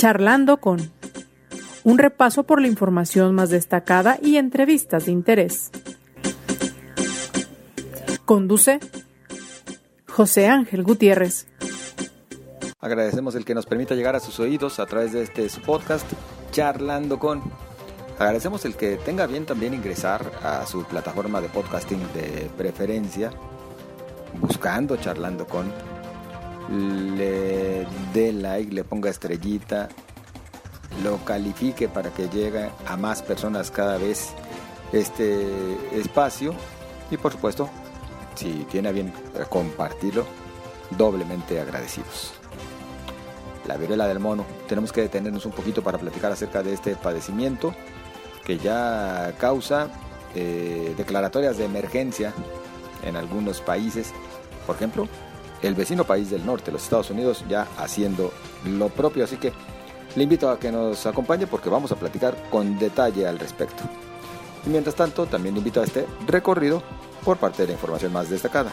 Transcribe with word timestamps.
Charlando 0.00 0.62
con 0.62 0.80
un 1.84 1.98
repaso 1.98 2.44
por 2.44 2.62
la 2.62 2.68
información 2.68 3.34
más 3.34 3.50
destacada 3.50 4.18
y 4.22 4.38
entrevistas 4.38 5.04
de 5.04 5.12
interés. 5.12 5.70
Conduce 8.24 8.80
José 10.08 10.48
Ángel 10.48 10.84
Gutiérrez. 10.84 11.48
Agradecemos 12.78 13.34
el 13.34 13.44
que 13.44 13.54
nos 13.54 13.66
permita 13.66 13.94
llegar 13.94 14.16
a 14.16 14.20
sus 14.20 14.40
oídos 14.40 14.80
a 14.80 14.86
través 14.86 15.12
de 15.12 15.22
este 15.22 15.46
podcast 15.66 16.10
Charlando 16.50 17.18
con. 17.18 17.42
Agradecemos 18.18 18.64
el 18.64 18.76
que 18.76 18.96
tenga 18.96 19.26
bien 19.26 19.44
también 19.44 19.74
ingresar 19.74 20.32
a 20.42 20.64
su 20.64 20.82
plataforma 20.84 21.42
de 21.42 21.50
podcasting 21.50 22.00
de 22.14 22.48
preferencia, 22.56 23.32
buscando 24.40 24.96
Charlando 24.96 25.46
con. 25.46 25.70
Le 26.70 27.86
dé 28.14 28.32
like, 28.32 28.72
le 28.72 28.84
ponga 28.84 29.10
estrellita, 29.10 29.88
lo 31.02 31.18
califique 31.24 31.88
para 31.88 32.10
que 32.10 32.28
llegue 32.28 32.70
a 32.86 32.96
más 32.96 33.22
personas 33.22 33.70
cada 33.70 33.98
vez 33.98 34.30
este 34.92 35.76
espacio 35.92 36.54
y 37.10 37.16
por 37.16 37.32
supuesto, 37.32 37.68
si 38.36 38.66
tiene 38.70 38.92
bien 38.92 39.12
compartirlo, 39.48 40.24
doblemente 40.96 41.60
agradecidos 41.60 42.40
la 43.70 43.76
viruela 43.76 44.08
del 44.08 44.18
mono. 44.18 44.44
Tenemos 44.68 44.92
que 44.92 45.02
detenernos 45.02 45.46
un 45.46 45.52
poquito 45.52 45.82
para 45.82 45.96
platicar 45.96 46.32
acerca 46.32 46.62
de 46.62 46.72
este 46.72 46.96
padecimiento 46.96 47.72
que 48.44 48.58
ya 48.58 49.34
causa 49.38 49.88
eh, 50.34 50.94
declaratorias 50.96 51.56
de 51.56 51.66
emergencia 51.66 52.32
en 53.04 53.14
algunos 53.16 53.60
países. 53.60 54.12
Por 54.66 54.74
ejemplo, 54.74 55.08
el 55.62 55.74
vecino 55.74 56.04
país 56.04 56.30
del 56.30 56.44
norte, 56.44 56.72
los 56.72 56.82
Estados 56.82 57.10
Unidos, 57.10 57.44
ya 57.48 57.66
haciendo 57.78 58.32
lo 58.64 58.88
propio. 58.88 59.24
Así 59.24 59.36
que 59.36 59.52
le 60.16 60.22
invito 60.24 60.50
a 60.50 60.58
que 60.58 60.72
nos 60.72 61.06
acompañe 61.06 61.46
porque 61.46 61.68
vamos 61.68 61.92
a 61.92 61.96
platicar 61.96 62.36
con 62.50 62.78
detalle 62.78 63.26
al 63.26 63.38
respecto. 63.38 63.82
Y 64.66 64.70
mientras 64.70 64.94
tanto, 64.94 65.26
también 65.26 65.54
le 65.54 65.60
invito 65.60 65.80
a 65.80 65.84
este 65.84 66.06
recorrido 66.26 66.82
por 67.24 67.36
parte 67.36 67.62
de 67.62 67.68
la 67.68 67.74
información 67.74 68.12
más 68.12 68.28
destacada. 68.28 68.70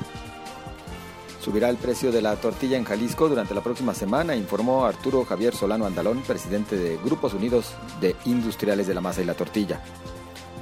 Subirá 1.42 1.70
el 1.70 1.78
precio 1.78 2.12
de 2.12 2.22
la 2.22 2.36
tortilla 2.36 2.78
en 2.78 2.84
Jalisco 2.84 3.30
durante 3.30 3.54
la 3.54 3.62
próxima 3.62 3.94
semana, 3.94 4.36
informó 4.36 4.86
Arturo 4.86 5.24
Javier 5.24 5.56
Solano 5.56 5.86
Andalón, 5.86 6.22
presidente 6.22 6.76
de 6.76 6.98
Grupos 6.98 7.34
Unidos 7.34 7.74
de 8.02 8.18
Industriales 8.26 8.86
de 8.86 8.94
la 8.94 9.00
Masa 9.00 9.22
y 9.22 9.26
la 9.26 9.34
Tortilla. 9.34 9.82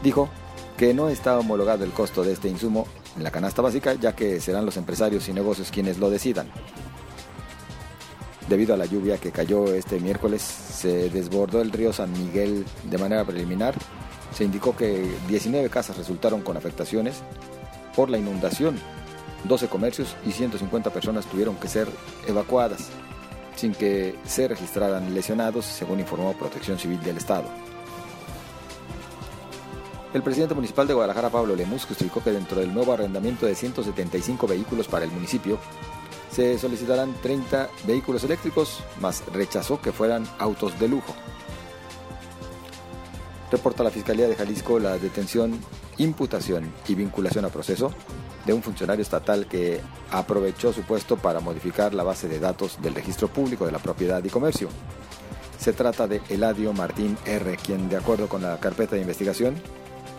Dijo 0.04 0.30
que 0.78 0.94
no 0.94 1.10
está 1.10 1.40
homologado 1.40 1.84
el 1.86 1.92
costo 1.92 2.24
de 2.24 2.34
este 2.34 2.50
insumo 2.50 2.86
en 3.16 3.24
la 3.24 3.32
canasta 3.32 3.62
básica, 3.62 3.94
ya 3.94 4.16
que 4.16 4.40
serán 4.40 4.66
los 4.66 4.78
empresarios 4.78 5.28
y 5.30 5.34
negocios 5.34 5.72
quienes 5.72 5.98
lo 5.98 6.10
decidan. 6.10 6.48
Debido 8.48 8.74
a 8.74 8.78
la 8.78 8.86
lluvia 8.86 9.18
que 9.18 9.32
cayó 9.32 9.74
este 9.74 10.00
miércoles, 10.00 10.42
se 10.42 11.10
desbordó 11.10 11.62
el 11.62 11.72
río 11.72 11.92
San 11.94 12.12
Miguel 12.12 12.66
de 12.84 12.98
manera 12.98 13.26
preliminar. 13.26 13.74
Se 14.34 14.44
indicó 14.44 14.76
que 14.76 15.10
19 15.28 15.70
casas 15.70 15.98
resultaron 15.98 16.42
con 16.42 16.58
afectaciones 16.58 17.24
por 17.96 18.10
la 18.10 18.18
inundación 18.18 18.78
12 19.48 19.68
comercios 19.68 20.16
y 20.26 20.32
150 20.32 20.90
personas 20.92 21.26
tuvieron 21.26 21.56
que 21.56 21.68
ser 21.68 21.88
evacuadas, 22.28 22.90
sin 23.56 23.74
que 23.74 24.16
se 24.26 24.48
registraran 24.48 25.14
lesionados, 25.14 25.66
según 25.66 26.00
informó 26.00 26.34
Protección 26.34 26.78
Civil 26.78 27.02
del 27.02 27.18
Estado. 27.18 27.46
El 30.16 30.24
presidente 30.24 30.56
municipal 30.56 30.88
de 30.88 30.94
Guadalajara, 30.94 31.30
Pablo 31.30 31.58
Lemus, 31.58 31.84
justificó 31.84 32.24
que 32.24 32.32
dentro 32.32 32.62
del 32.62 32.74
nuevo 32.74 32.94
arrendamiento 32.94 33.48
de 33.48 33.54
175 33.54 34.48
vehículos 34.48 34.88
para 34.88 35.04
el 35.04 35.12
municipio, 35.12 35.60
se 36.32 36.58
solicitarán 36.58 37.14
30 37.22 37.70
vehículos 37.86 38.24
eléctricos, 38.24 38.82
más 39.02 39.26
rechazó 39.34 39.82
que 39.82 39.92
fueran 39.92 40.26
autos 40.40 40.80
de 40.80 40.88
lujo. 40.88 41.14
Reporta 43.52 43.84
la 43.84 43.92
Fiscalía 43.92 44.30
de 44.30 44.38
Jalisco 44.38 44.80
la 44.80 44.98
detención, 44.98 45.60
imputación 45.98 46.72
y 46.88 46.96
vinculación 46.96 47.44
a 47.44 47.50
proceso 47.50 47.92
de 48.46 48.54
un 48.54 48.64
funcionario 48.64 49.02
estatal 49.02 49.48
que 49.48 49.82
aprovechó 50.12 50.72
su 50.72 50.84
puesto 50.84 51.18
para 51.18 51.42
modificar 51.42 51.94
la 51.94 52.04
base 52.04 52.30
de 52.30 52.40
datos 52.40 52.82
del 52.82 52.96
registro 52.96 53.28
público 53.28 53.66
de 53.66 53.74
la 53.74 53.80
propiedad 53.80 54.24
y 54.24 54.30
comercio. 54.30 54.70
Se 55.60 55.74
trata 55.74 56.08
de 56.08 56.22
Eladio 56.30 56.72
Martín 56.72 57.18
R., 57.26 57.58
quien, 57.58 57.90
de 57.90 57.98
acuerdo 57.98 58.30
con 58.30 58.44
la 58.44 58.58
carpeta 58.62 58.96
de 58.96 59.02
investigación, 59.02 59.56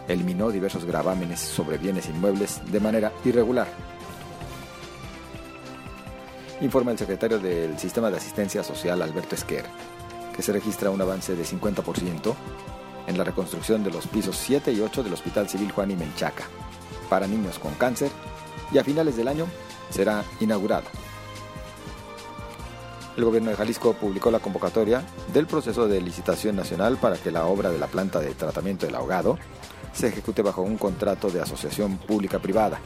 eliminó 0.09 0.51
diversos 0.51 0.85
gravámenes 0.85 1.41
sobre 1.41 1.79
bienes 1.79 2.09
inmuebles 2.09 2.61
de 2.71 2.81
manera 2.81 3.13
irregular. 3.25 3.69
Informa 6.61 6.93
el 6.93 6.99
secretario 6.99 7.39
del 7.39 7.79
Sistema 7.79 8.11
de 8.11 8.17
Asistencia 8.17 8.63
Social, 8.63 9.03
Alberto 9.03 9.35
Esquer, 9.35 9.67
que 10.35 10.43
se 10.43 10.53
registra 10.53 10.91
un 10.91 11.01
avance 11.01 11.37
de 11.37 11.45
50% 11.45 12.35
en 13.07 13.19
la 13.19 13.25
reconstrucción 13.25 13.85
de 13.85 13.91
los 13.91 14.07
pisos 14.07 14.37
7 14.37 14.73
y 14.73 14.81
8 14.81 15.03
del 15.03 15.13
Hospital 15.13 15.49
Civil 15.49 15.71
Juan 15.73 15.91
y 15.91 15.97
Menchaca, 15.97 16.45
para 17.11 17.27
niños 17.27 17.59
con 17.59 17.75
cáncer 17.75 18.11
y 18.73 18.79
a 18.79 18.85
finales 18.85 19.17
del 19.17 19.29
año 19.29 19.47
será 19.91 20.25
inaugurado. 20.41 20.87
El 23.17 23.25
gobierno 23.25 23.51
de 23.51 23.57
Jalisco 23.57 23.95
publicó 23.95 24.31
la 24.31 24.41
convocatoria 24.41 25.03
del 25.33 25.47
proceso 25.47 25.89
de 25.89 26.03
licitación 26.03 26.55
nacional 26.55 26.99
para 26.99 27.17
que 27.17 27.31
la 27.31 27.47
obra 27.47 27.71
de 27.71 27.79
la 27.79 27.87
planta 27.87 28.21
de 28.21 28.35
tratamiento 28.35 28.85
del 28.85 28.95
ahogado 28.95 29.39
se 29.95 30.09
ejecute 30.09 30.43
bajo 30.43 30.61
un 30.61 30.77
contrato 30.77 31.31
de 31.31 31.41
asociación 31.41 31.97
pública-privada. 31.97 32.79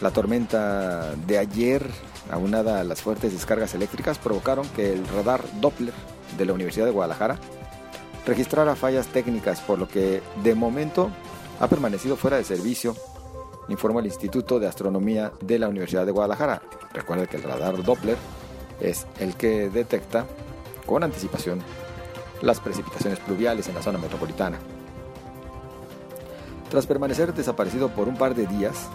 La 0.00 0.12
tormenta 0.12 1.14
de 1.14 1.38
ayer, 1.38 1.84
aunada 2.30 2.80
a 2.80 2.84
las 2.84 3.02
fuertes 3.02 3.32
descargas 3.32 3.74
eléctricas, 3.74 4.18
provocaron 4.18 4.68
que 4.68 4.92
el 4.92 5.06
radar 5.08 5.42
Doppler 5.60 5.94
de 6.38 6.46
la 6.46 6.52
Universidad 6.52 6.86
de 6.86 6.92
Guadalajara 6.92 7.38
registrara 8.24 8.76
fallas 8.76 9.08
técnicas, 9.08 9.60
por 9.60 9.80
lo 9.80 9.88
que 9.88 10.22
de 10.44 10.54
momento 10.54 11.10
ha 11.58 11.66
permanecido 11.66 12.16
fuera 12.16 12.36
de 12.36 12.44
servicio, 12.44 12.96
informó 13.72 14.00
el 14.00 14.06
Instituto 14.06 14.60
de 14.60 14.68
Astronomía 14.68 15.32
de 15.40 15.58
la 15.58 15.68
Universidad 15.68 16.06
de 16.06 16.12
Guadalajara. 16.12 16.62
Recuerde 16.92 17.26
que 17.26 17.36
el 17.36 17.42
radar 17.42 17.82
Doppler 17.82 18.16
es 18.80 19.06
el 19.18 19.34
que 19.36 19.70
detecta 19.70 20.26
con 20.86 21.02
anticipación 21.02 21.60
las 22.42 22.60
precipitaciones 22.60 23.18
pluviales 23.20 23.68
en 23.68 23.74
la 23.74 23.82
zona 23.82 23.98
metropolitana. 23.98 24.58
Tras 26.70 26.86
permanecer 26.86 27.34
desaparecido 27.34 27.88
por 27.90 28.08
un 28.08 28.16
par 28.16 28.34
de 28.34 28.46
días, 28.46 28.88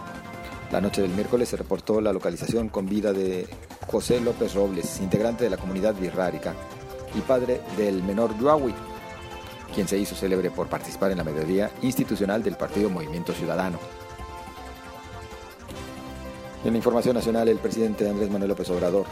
la 0.72 0.82
noche 0.82 1.02
del 1.02 1.12
miércoles 1.12 1.50
se 1.50 1.58
reportó 1.58 2.02
la 2.02 2.12
localización 2.12 2.70
con 2.70 2.88
vida 2.88 3.14
de 3.14 3.48
José 3.88 4.20
López 4.20 4.54
Robles, 4.54 5.00
integrante 5.00 5.44
de 5.44 5.50
la 5.50 5.58
comunidad 5.58 5.96
birrárica 5.96 6.54
y 7.16 7.22
padre 7.22 7.62
del 7.78 8.04
menor 8.04 8.38
Yuawi, 8.38 8.74
quien 9.74 9.88
se 9.88 9.98
hizo 9.98 10.16
célebre 10.16 10.52
por 10.52 10.68
participar 10.68 11.12
en 11.12 11.20
la 11.20 11.24
mediodía 11.24 11.72
institucional 11.82 12.44
del 12.44 12.58
Partido 12.58 12.90
Movimiento 12.90 13.32
Ciudadano. 13.34 13.80
En 16.68 16.74
la 16.74 16.80
información 16.80 17.16
nacional, 17.16 17.48
el 17.48 17.60
presidente 17.60 18.10
Andrés 18.10 18.30
Manuel 18.30 18.50
López 18.50 18.70
Obrador 18.72 19.06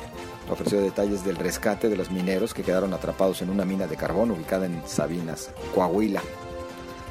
ofreció 0.52 0.82
detalles 0.82 1.24
del 1.24 1.38
rescate 1.38 1.88
de 1.88 1.96
los 1.96 2.12
mineros 2.12 2.54
que 2.54 2.64
quedaron 2.64 2.94
atrapados 2.94 3.42
en 3.42 3.50
una 3.50 3.64
mina 3.64 3.88
de 3.88 3.96
carbón 3.96 4.32
ubicada 4.32 4.66
en 4.66 4.86
Sabinas, 4.86 5.52
Coahuila. 5.74 6.22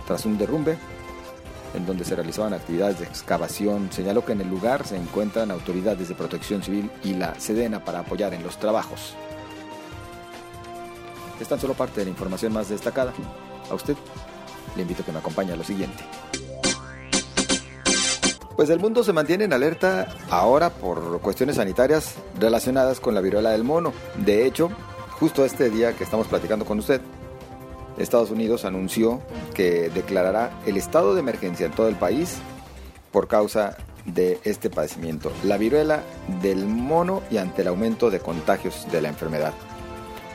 Tras 0.07 0.27
un 0.27 0.37
derrumbe, 0.37 0.77
en 1.73 1.87
donde 1.87 2.05
se 2.05 2.15
realizaban 2.15 2.53
actividades 2.53 2.99
de 2.99 3.07
excavación, 3.07 3.89
señaló 3.91 4.23
que 4.23 4.33
en 4.33 4.43
el 4.43 4.51
lugar 4.51 4.87
se 4.87 4.99
encuentran 4.99 5.51
autoridades 5.51 6.11
de 6.11 6.15
protección 6.15 6.63
civil 6.63 6.91
y 7.03 7.15
la 7.15 7.41
Sedena 7.41 7.83
para 7.83 8.01
apoyar 8.01 8.35
en 8.35 8.43
los 8.43 8.59
trabajos. 8.59 9.15
Es 11.41 11.49
tan 11.49 11.59
solo 11.59 11.73
parte 11.73 12.01
de 12.01 12.05
la 12.05 12.11
información 12.11 12.53
más 12.53 12.69
destacada. 12.69 13.15
A 13.71 13.75
usted 13.75 13.97
le 14.77 14.83
invito 14.83 15.07
que 15.07 15.13
me 15.13 15.21
acompañe 15.21 15.55
a 15.55 15.57
lo 15.57 15.65
siguiente. 15.65 16.05
Pues 18.57 18.71
el 18.71 18.79
mundo 18.79 19.03
se 19.03 19.13
mantiene 19.13 19.45
en 19.45 19.53
alerta 19.53 20.07
ahora 20.31 20.71
por 20.71 21.21
cuestiones 21.21 21.57
sanitarias 21.57 22.15
relacionadas 22.39 23.01
con 23.01 23.13
la 23.13 23.21
viruela 23.21 23.51
del 23.51 23.65
mono. 23.65 23.93
De 24.25 24.47
hecho, 24.47 24.71
justo 25.19 25.45
este 25.45 25.71
día 25.71 25.95
que 25.95 26.05
estamos 26.05 26.29
platicando 26.29 26.65
con 26.65 26.79
usted, 26.79 27.01
Estados 27.99 28.31
Unidos 28.31 28.65
anunció 28.65 29.23
que 29.55 29.91
declarará 29.91 30.53
el 30.67 30.77
estado 30.77 31.15
de 31.15 31.21
emergencia 31.21 31.67
en 31.67 31.73
todo 31.73 31.89
el 31.89 31.97
país 31.97 32.37
por 33.11 33.27
causa 33.27 33.77
de 34.05 34.39
este 34.45 34.71
padecimiento, 34.71 35.33
la 35.43 35.57
viruela 35.57 36.05
del 36.41 36.65
mono 36.65 37.23
y 37.33 37.39
ante 37.39 37.63
el 37.63 37.69
aumento 37.69 38.09
de 38.09 38.21
contagios 38.21 38.87
de 38.93 39.03
la 39.03 39.09
enfermedad. 39.09 39.53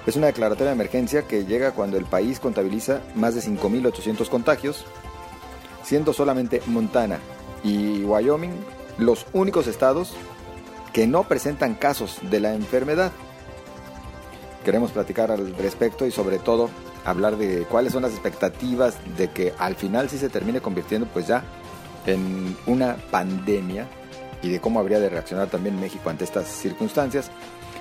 Es 0.06 0.18
una 0.18 0.28
declaratoria 0.28 0.72
de 0.72 0.76
emergencia 0.76 1.22
que 1.22 1.46
llega 1.46 1.72
cuando 1.72 1.96
el 1.96 2.06
país 2.06 2.42
contabiliza 2.42 3.02
más 3.16 3.36
de 3.36 3.42
5.800 3.42 4.28
contagios, 4.28 4.84
siendo 5.84 6.12
solamente 6.12 6.62
Montana 6.66 7.20
y 7.64 8.04
Wyoming 8.04 8.52
los 8.98 9.26
únicos 9.34 9.68
estados 9.68 10.14
que 10.94 11.08
no 11.08 11.24
presentan 11.24 11.76
casos 11.76 12.18
de 12.30 12.40
la 12.40 12.54
enfermedad. 12.54 13.12
Queremos 14.66 14.92
platicar 14.92 15.32
al 15.32 15.56
respecto 15.56 16.06
y 16.06 16.12
sobre 16.12 16.40
todo 16.40 16.70
hablar 17.06 17.38
de 17.38 17.64
cuáles 17.64 17.94
son 17.94 18.04
las 18.04 18.12
expectativas 18.12 18.98
de 19.18 19.30
que 19.30 19.54
al 19.58 19.76
final 19.76 20.10
sí 20.10 20.18
se 20.18 20.30
termine 20.30 20.62
convirtiendo 20.62 21.08
pues 21.08 21.28
ya 21.28 21.44
en 22.06 22.58
una 22.66 22.98
pandemia 23.12 23.88
y 24.42 24.50
de 24.50 24.60
cómo 24.60 24.80
habría 24.80 25.00
de 25.00 25.10
reaccionar 25.10 25.48
también 25.48 25.80
México 25.80 26.10
ante 26.10 26.24
estas 26.24 26.48
circunstancias. 26.48 27.32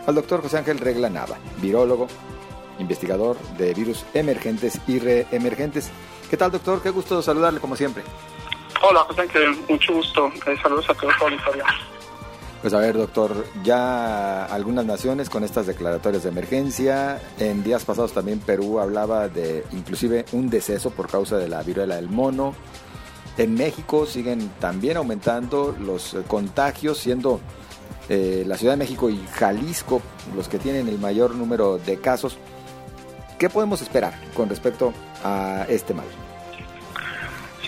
al 0.06 0.14
doctor 0.14 0.40
José 0.40 0.58
Ángel 0.58 0.78
Regla 0.78 1.10
Nava, 1.10 1.36
virólogo, 1.60 2.06
investigador 2.78 3.36
de 3.58 3.74
virus 3.74 4.06
emergentes 4.14 4.80
y 4.86 4.98
reemergentes. 4.98 5.90
¿Qué 6.30 6.36
tal, 6.36 6.50
doctor? 6.50 6.80
Qué 6.82 6.90
gusto 6.90 7.20
saludarle 7.22 7.60
como 7.60 7.76
siempre. 7.76 8.02
Hola, 8.80 9.00
José 9.00 9.22
Ángel, 9.22 9.56
mucho 9.68 9.94
gusto. 9.94 10.30
Eh, 10.46 10.56
saludos 10.62 10.88
a 10.88 10.94
todos 10.94 11.14
historia. 11.32 11.64
Pues 12.60 12.74
a 12.74 12.78
ver, 12.78 12.96
doctor, 12.96 13.44
ya 13.62 14.44
algunas 14.44 14.84
naciones 14.84 15.30
con 15.30 15.44
estas 15.44 15.66
declaratorias 15.66 16.24
de 16.24 16.28
emergencia. 16.28 17.20
En 17.38 17.62
días 17.62 17.84
pasados 17.84 18.12
también 18.12 18.40
Perú 18.40 18.78
hablaba 18.78 19.28
de 19.28 19.64
inclusive 19.72 20.24
un 20.32 20.50
deceso 20.50 20.90
por 20.90 21.08
causa 21.08 21.36
de 21.36 21.48
la 21.48 21.62
viruela 21.62 21.96
del 21.96 22.08
mono. 22.08 22.54
En 23.36 23.54
México 23.54 24.06
siguen 24.06 24.50
también 24.60 24.96
aumentando 24.96 25.76
los 25.78 26.16
contagios, 26.26 26.98
siendo 26.98 27.40
eh, 28.08 28.44
la 28.46 28.56
Ciudad 28.56 28.72
de 28.72 28.78
México 28.78 29.08
y 29.10 29.24
Jalisco 29.34 30.02
los 30.34 30.48
que 30.48 30.58
tienen 30.58 30.88
el 30.88 30.98
mayor 30.98 31.34
número 31.34 31.78
de 31.78 32.00
casos. 32.00 32.38
¿Qué 33.38 33.48
podemos 33.48 33.82
esperar 33.82 34.14
con 34.34 34.48
respecto 34.48 34.92
a 35.22 35.64
este 35.68 35.94
mal? 35.94 36.06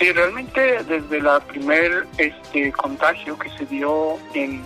Sí, 0.00 0.10
realmente 0.12 0.82
desde 0.84 1.18
el 1.18 1.28
primer 1.46 2.06
este, 2.16 2.72
contagio 2.72 3.38
que 3.38 3.50
se 3.50 3.66
dio 3.66 4.16
en 4.32 4.64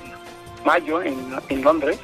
mayo 0.65 1.03
en, 1.03 1.19
en 1.49 1.63
Londres, 1.63 1.99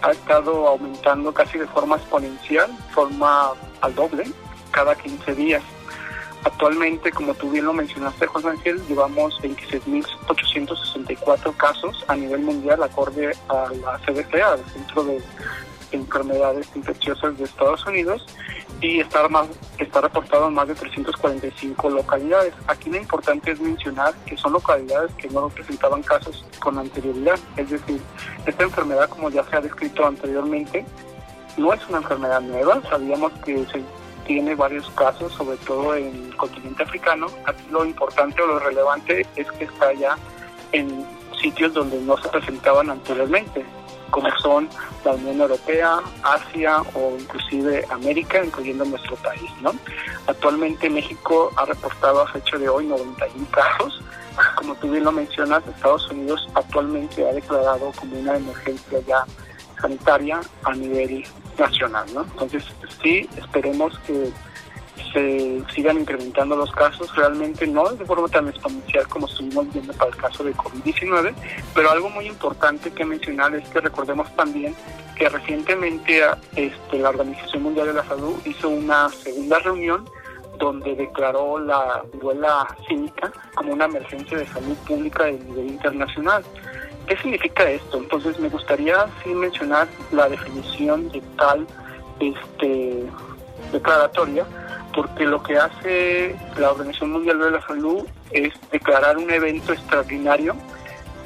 ha 0.00 0.12
estado 0.12 0.68
aumentando 0.68 1.34
casi 1.34 1.58
de 1.58 1.66
forma 1.66 1.96
exponencial, 1.96 2.70
forma 2.94 3.50
al 3.82 3.94
doble, 3.94 4.24
cada 4.70 4.94
15 4.94 5.34
días. 5.34 5.62
Actualmente, 6.44 7.12
como 7.12 7.34
tú 7.34 7.50
bien 7.50 7.66
lo 7.66 7.74
mencionaste, 7.74 8.26
José 8.26 8.48
Ángel, 8.48 8.80
llevamos 8.88 9.38
26.864 9.42 11.54
casos 11.58 12.02
a 12.08 12.16
nivel 12.16 12.40
mundial, 12.40 12.82
acorde 12.82 13.36
a 13.50 13.66
la 13.82 13.98
CDC, 13.98 14.34
al 14.36 14.64
Centro 14.72 15.04
de 15.04 15.20
Enfermedades 15.92 16.68
Infecciosas 16.74 17.38
de 17.38 17.44
Estados 17.44 17.86
Unidos, 17.86 18.26
y 18.80 18.98
está, 19.00 19.28
más, 19.28 19.46
está 19.78 20.00
reportado 20.00 20.48
en 20.48 20.54
más 20.54 20.66
de 20.66 20.74
345 20.74 21.90
localidades. 21.90 22.52
Aquí 22.66 22.90
lo 22.90 22.96
importante 22.96 23.52
es 23.52 23.60
mencionar 23.60 24.12
que 24.26 24.36
son 24.36 24.52
localidades 24.52 25.12
que 25.14 25.28
no 25.28 25.48
presentaban 25.48 26.02
casos 26.02 26.44
con 26.58 26.78
anterioridad, 26.78 27.38
es 27.56 27.70
decir, 27.70 28.00
esta 28.44 28.64
enfermedad, 28.64 29.08
como 29.08 29.30
ya 29.30 29.44
se 29.44 29.56
ha 29.56 29.60
descrito 29.60 30.04
anteriormente, 30.04 30.84
no 31.56 31.72
es 31.72 31.88
una 31.88 31.98
enfermedad 31.98 32.40
nueva, 32.40 32.82
sabíamos 32.88 33.32
que 33.44 33.64
se 33.66 33.82
tiene 34.26 34.54
varios 34.54 34.88
casos, 34.90 35.32
sobre 35.32 35.56
todo 35.58 35.94
en 35.94 36.26
el 36.26 36.36
continente 36.36 36.82
africano. 36.82 37.26
Aquí 37.44 37.64
lo 37.70 37.84
importante 37.84 38.40
o 38.42 38.46
lo 38.46 38.58
relevante 38.58 39.26
es 39.36 39.50
que 39.52 39.64
está 39.64 39.92
ya 39.92 40.16
en 40.72 41.06
sitios 41.40 41.74
donde 41.74 42.00
no 42.00 42.16
se 42.18 42.28
presentaban 42.28 42.90
anteriormente, 42.90 43.64
como 44.12 44.28
son 44.38 44.68
la 45.04 45.12
Unión 45.12 45.40
Europea, 45.40 45.98
Asia 46.22 46.82
o 46.94 47.16
inclusive 47.18 47.84
América, 47.90 48.44
incluyendo 48.44 48.84
nuestro 48.84 49.16
país. 49.16 49.50
¿no? 49.60 49.72
Actualmente 50.28 50.88
México 50.88 51.50
ha 51.56 51.64
reportado 51.64 52.20
a 52.20 52.28
fecha 52.28 52.56
de 52.58 52.68
hoy 52.68 52.86
91 52.86 53.46
casos. 53.50 54.00
Como 54.56 54.74
tú 54.76 54.90
bien 54.90 55.04
lo 55.04 55.12
mencionas, 55.12 55.66
Estados 55.66 56.08
Unidos 56.10 56.48
actualmente 56.54 57.28
ha 57.28 57.32
declarado 57.32 57.92
como 57.98 58.18
una 58.18 58.36
emergencia 58.36 59.00
ya 59.06 59.24
sanitaria 59.80 60.40
a 60.62 60.72
nivel 60.74 61.24
nacional. 61.58 62.06
¿no? 62.14 62.22
Entonces, 62.22 62.64
sí, 63.02 63.28
esperemos 63.36 63.98
que 64.06 64.30
se 65.12 65.62
sigan 65.74 65.98
incrementando 65.98 66.56
los 66.56 66.70
casos, 66.72 67.14
realmente 67.16 67.66
no 67.66 67.88
de 67.90 68.04
forma 68.04 68.28
tan 68.28 68.48
exponencial 68.48 69.06
como 69.08 69.26
estuvimos 69.26 69.72
viendo 69.72 69.92
para 69.94 70.10
el 70.10 70.16
caso 70.16 70.44
de 70.44 70.54
COVID-19, 70.54 71.34
pero 71.74 71.90
algo 71.90 72.10
muy 72.10 72.26
importante 72.26 72.90
que 72.90 73.04
mencionar 73.04 73.54
es 73.54 73.68
que 73.68 73.80
recordemos 73.80 74.34
también 74.36 74.74
que 75.16 75.28
recientemente 75.28 76.22
este, 76.56 76.98
la 76.98 77.10
Organización 77.10 77.62
Mundial 77.62 77.88
de 77.88 77.94
la 77.94 78.04
Salud 78.04 78.34
hizo 78.44 78.68
una 78.68 79.08
segunda 79.10 79.58
reunión 79.58 80.08
donde 80.58 80.94
declaró 80.94 81.58
la 81.58 82.04
viruela 82.12 82.68
cínica 82.88 83.32
como 83.54 83.72
una 83.72 83.86
emergencia 83.86 84.38
de 84.38 84.46
salud 84.46 84.76
pública 84.86 85.24
de 85.24 85.32
nivel 85.32 85.66
internacional. 85.68 86.44
¿Qué 87.06 87.16
significa 87.16 87.68
esto? 87.68 87.98
Entonces 87.98 88.38
me 88.38 88.48
gustaría 88.48 89.06
sí 89.22 89.30
mencionar 89.30 89.88
la 90.12 90.28
definición 90.28 91.10
de 91.10 91.20
tal 91.36 91.66
este, 92.20 93.04
declaratoria, 93.72 94.46
porque 94.94 95.24
lo 95.24 95.42
que 95.42 95.56
hace 95.56 96.36
la 96.56 96.70
Organización 96.70 97.12
Mundial 97.12 97.38
de 97.38 97.50
la 97.52 97.66
Salud 97.66 98.06
es 98.30 98.52
declarar 98.70 99.18
un 99.18 99.30
evento 99.30 99.72
extraordinario 99.72 100.54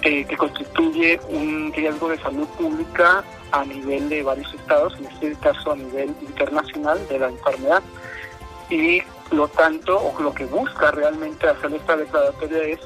que 0.02 0.36
constituye 0.36 1.18
un 1.30 1.72
riesgo 1.72 2.08
de 2.08 2.18
salud 2.18 2.46
pública 2.58 3.24
a 3.50 3.64
nivel 3.64 4.08
de 4.08 4.22
varios 4.22 4.52
estados, 4.54 4.94
en 4.98 5.06
este 5.06 5.34
caso 5.40 5.72
a 5.72 5.76
nivel 5.76 6.14
internacional 6.20 6.98
de 7.08 7.18
la 7.18 7.28
enfermedad. 7.28 7.82
Y 8.70 9.02
lo 9.32 9.48
tanto, 9.48 9.98
o 9.98 10.22
lo 10.22 10.32
que 10.32 10.44
busca 10.46 10.92
realmente 10.92 11.48
hacer 11.48 11.74
esta 11.74 11.96
declaratoria 11.96 12.62
es 12.62 12.80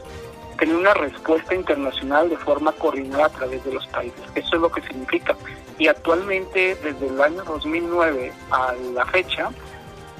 tener 0.59 0.77
una 0.77 0.95
respuesta 0.95 1.55
internacional 1.55 2.29
de 2.29 2.37
forma 2.37 2.73
coordinada 2.73 3.27
a 3.27 3.31
través 3.31 3.65
de 3.65 3.73
los 3.73 3.87
países. 3.89 4.21
Eso 4.35 4.57
es 4.57 4.63
lo 4.63 4.71
que 4.71 4.83
significa. 4.83 5.37
Y 5.79 5.89
actualmente, 5.89 6.77
desde 6.83 7.07
el 7.07 7.21
año 7.21 7.43
2009 7.45 8.33
a 8.51 8.75
la 8.95 9.07
fecha, 9.07 9.51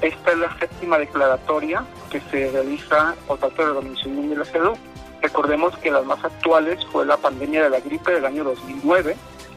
esta 0.01 0.31
es 0.31 0.37
la 0.37 0.57
séptima 0.57 0.97
declaratoria 0.97 1.85
que 2.09 2.19
se 2.21 2.49
realiza 2.51 3.15
por 3.27 3.39
parte 3.39 3.61
de 3.61 3.67
la 3.67 3.77
Organización 3.77 4.15
Mundial 4.15 4.39
de 4.39 4.45
la 4.45 4.51
Salud. 4.51 4.77
Recordemos 5.21 5.77
que 5.77 5.91
las 5.91 6.03
más 6.05 6.23
actuales 6.23 6.83
fue 6.91 7.05
la 7.05 7.17
pandemia 7.17 7.63
de 7.63 7.69
la 7.69 7.79
gripe 7.79 8.11
del 8.11 8.25
año 8.25 8.43
2009, 8.43 9.15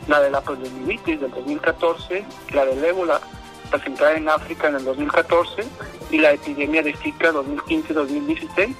la 0.08 0.20
de 0.20 0.31
la 0.31 0.43
poliomielitis 0.43 1.20
del 1.20 1.31
2014, 1.31 2.25
la 2.52 2.67
del 2.67 2.85
ébola 2.85 3.20
presentada 3.70 4.14
en 4.14 4.29
África 4.29 4.69
en 4.69 4.76
el 4.76 4.85
2014 4.85 5.64
y 6.11 6.19
la 6.19 6.32
epidemia 6.32 6.82
de 6.82 6.94
Zika 6.94 7.32
2015-2016 7.32 8.75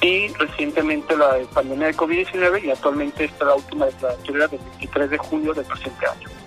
y 0.00 0.28
recientemente 0.34 1.16
la 1.16 1.38
pandemia 1.54 1.88
de 1.88 1.96
COVID-19 1.96 2.64
y 2.64 2.70
actualmente 2.70 3.24
esta 3.24 3.44
es 3.44 3.48
la 3.48 3.54
última 3.54 3.86
declaratoria 3.86 4.48
del 4.48 4.60
23 4.60 5.10
de 5.10 5.18
julio 5.18 5.54
del 5.54 5.64
presente 5.64 6.06
año 6.06 6.37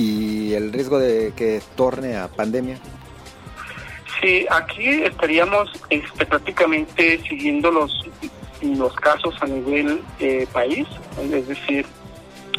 y 0.00 0.54
el 0.54 0.72
riesgo 0.72 0.98
de 0.98 1.32
que 1.36 1.60
torne 1.76 2.16
a 2.16 2.28
pandemia? 2.28 2.78
Sí, 4.20 4.46
aquí 4.50 4.88
estaríamos 4.88 5.70
este, 5.90 6.24
prácticamente 6.24 7.20
siguiendo 7.28 7.70
los, 7.70 8.08
los 8.62 8.94
casos 8.96 9.34
a 9.42 9.46
nivel 9.46 10.00
eh, 10.18 10.46
país, 10.52 10.86
es 11.22 11.48
decir, 11.48 11.84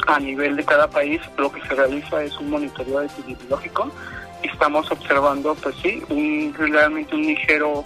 a 0.06 0.20
nivel 0.20 0.56
de 0.56 0.64
cada 0.64 0.88
país 0.88 1.20
lo 1.36 1.50
que 1.50 1.60
se 1.62 1.74
realiza 1.74 2.22
es 2.22 2.36
un 2.38 2.50
monitoreo 2.50 3.02
epidemiológico 3.02 3.90
y 4.42 4.48
estamos 4.48 4.88
observando, 4.90 5.56
pues 5.56 5.74
sí, 5.82 6.00
un, 6.10 6.54
realmente 6.56 7.14
un 7.14 7.22
ligero 7.22 7.84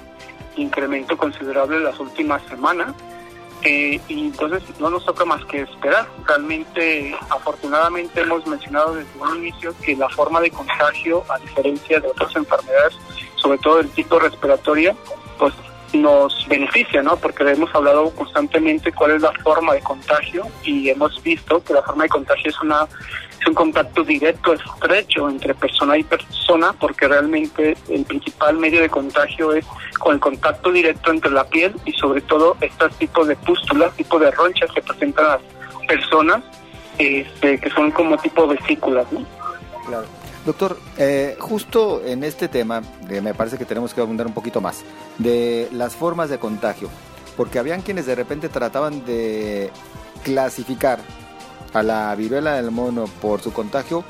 incremento 0.57 1.17
considerable 1.17 1.77
en 1.77 1.85
las 1.85 1.99
últimas 1.99 2.43
semanas 2.49 2.95
eh, 3.63 4.01
y 4.09 4.27
entonces 4.27 4.63
no 4.79 4.91
nos 4.91 5.05
toca 5.05 5.25
más 5.25 5.45
que 5.47 5.63
esperar. 5.63 6.09
Realmente, 6.27 7.15
afortunadamente, 7.31 8.21
hemos 8.21 8.47
mencionado 8.47 8.95
desde 8.95 9.21
un 9.21 9.37
inicio 9.37 9.75
que 9.83 9.97
la 9.97 10.09
forma 10.09 10.41
de 10.41 10.51
contagio, 10.51 11.25
a 11.29 11.39
diferencia 11.39 12.01
de 12.01 12.09
otras 12.09 12.35
enfermedades, 12.37 12.97
sobre 13.37 13.59
todo 13.59 13.79
del 13.79 13.91
tipo 13.91 14.19
respiratorio, 14.19 14.97
pues 15.39 15.55
nos 15.93 16.47
beneficia, 16.49 17.03
¿no? 17.03 17.17
Porque 17.17 17.45
hemos 17.51 17.75
hablado 17.75 18.11
constantemente 18.11 18.93
cuál 18.93 19.13
es 19.13 19.23
la 19.23 19.33
forma 19.43 19.75
de 19.75 19.81
contagio 19.81 20.47
y 20.63 20.91
hemos 20.91 21.23
visto 21.23 21.63
que 21.63 21.73
la 21.73 21.83
forma 21.83 22.05
de 22.05 22.09
contagio 22.09 22.51
es 22.51 22.61
una 22.61 22.87
es 23.41 23.47
un 23.47 23.55
contacto 23.55 24.03
directo, 24.03 24.55
estrecho 24.55 25.29
entre 25.29 25.55
persona 25.55 25.99
y 25.99 26.03
persona, 26.05 26.73
porque 26.73 27.07
realmente 27.07 27.77
el 27.89 28.05
principal 28.05 28.57
medio 28.57 28.81
de 28.81 28.89
contagio 28.89 29.53
es 29.53 29.65
con 29.99 30.15
el 30.15 30.21
contacto 30.21 30.73
directo 30.73 31.11
entre 31.11 31.31
la 31.31 31.45
piel 31.45 31.75
y 31.85 31.93
sobre 31.93 32.23
todo 32.23 32.57
estos 32.61 32.97
tipos 32.97 33.29
de 33.29 33.37
pústulas, 33.37 33.95
tipo 33.95 34.19
de 34.19 34.31
ronchas 34.31 34.71
que 34.73 34.83
presentan 34.83 35.27
las 35.27 35.41
personas, 35.87 36.43
este, 36.99 37.61
que 37.61 37.71
son 37.71 37.91
como 37.91 38.17
tipo 38.19 38.47
vesículas, 38.47 39.07
¿no? 39.13 39.25
Claro. 39.87 40.07
Doctor, 40.47 40.79
eh, 40.97 41.37
justo 41.41 42.03
en 42.05 42.23
este 42.23 42.47
tema, 42.47 42.81
me 43.09 43.35
parece 43.35 43.59
que 43.59 43.65
tenemos 43.65 43.93
que 43.93 44.01
abundar 44.01 44.29
un 44.29 44.33
poquito 44.33 44.61
más, 44.61 44.85
de 45.19 45.69
las 45.73 45.97
formas 45.97 46.31
de 46.31 46.39
contagio, 46.39 46.89
porque 47.37 47.59
habían 47.59 47.83
quienes 47.83 48.07
de 48.07 48.15
repente 48.15 48.49
trataban 48.49 49.05
de 49.05 49.73
clasificar 50.23 51.01
a 51.75 51.83
la 51.83 52.15
viruela 52.15 52.55
del 52.55 52.71
mono 52.71 53.07
por 53.21 53.41
su 53.41 53.53
contagio, 53.53 54.05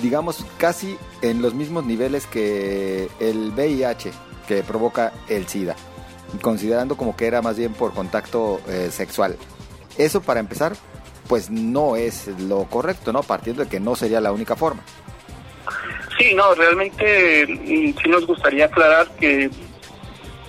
digamos, 0.00 0.46
casi 0.58 0.96
en 1.22 1.42
los 1.42 1.54
mismos 1.54 1.84
niveles 1.84 2.28
que 2.28 3.10
el 3.18 3.50
VIH 3.50 4.12
que 4.46 4.62
provoca 4.62 5.12
el 5.28 5.48
SIDA, 5.48 5.74
considerando 6.40 6.96
como 6.96 7.16
que 7.16 7.26
era 7.26 7.42
más 7.42 7.56
bien 7.56 7.72
por 7.72 7.92
contacto 7.94 8.60
eh, 8.68 8.90
sexual. 8.92 9.36
Eso 9.98 10.22
para 10.22 10.38
empezar, 10.38 10.76
pues 11.26 11.50
no 11.50 11.96
es 11.96 12.28
lo 12.38 12.62
correcto, 12.66 13.12
¿no? 13.12 13.24
Partiendo 13.24 13.64
de 13.64 13.68
que 13.68 13.80
no 13.80 13.96
sería 13.96 14.20
la 14.20 14.30
única 14.30 14.54
forma. 14.54 14.84
Sí, 16.18 16.34
no, 16.34 16.54
realmente 16.54 17.46
mm, 17.46 17.98
sí 18.02 18.08
nos 18.08 18.26
gustaría 18.26 18.66
aclarar 18.66 19.08
que 19.16 19.50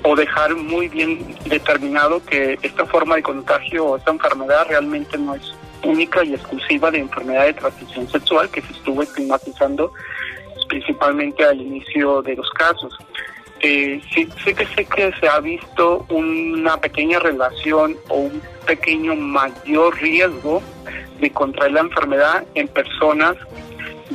o 0.04 0.16
dejar 0.16 0.56
muy 0.56 0.88
bien 0.88 1.36
determinado 1.46 2.24
que 2.24 2.60
esta 2.62 2.86
forma 2.86 3.16
de 3.16 3.24
contagio 3.24 3.86
o 3.86 3.98
esta 3.98 4.12
enfermedad 4.12 4.68
realmente 4.70 5.18
no 5.18 5.34
es 5.34 5.56
única 5.84 6.24
y 6.24 6.36
exclusiva 6.36 6.92
de 6.92 7.00
enfermedad 7.00 7.46
de 7.46 7.54
transmisión 7.54 8.08
sexual 8.10 8.50
que 8.50 8.62
se 8.62 8.72
estuvo 8.72 9.02
estigmatizando 9.02 9.92
principalmente 10.68 11.44
al 11.44 11.62
inicio 11.62 12.22
de 12.22 12.36
los 12.36 12.50
casos. 12.52 12.98
Eh, 13.62 14.02
sí, 14.14 14.28
sí 14.44 14.54
que 14.54 14.66
sé 14.68 14.86
que 14.86 15.12
se 15.20 15.28
ha 15.28 15.40
visto 15.40 16.06
una 16.10 16.78
pequeña 16.78 17.20
relación 17.20 17.96
o 18.10 18.16
un 18.16 18.42
pequeño 18.66 19.16
mayor 19.16 19.96
riesgo 20.00 20.62
de 21.20 21.30
contraer 21.32 21.72
la 21.72 21.80
enfermedad 21.82 22.44
en 22.56 22.68
personas 22.68 23.38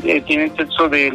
que 0.03 0.21
tienen 0.23 0.55
sexo 0.57 0.89
de 0.89 1.13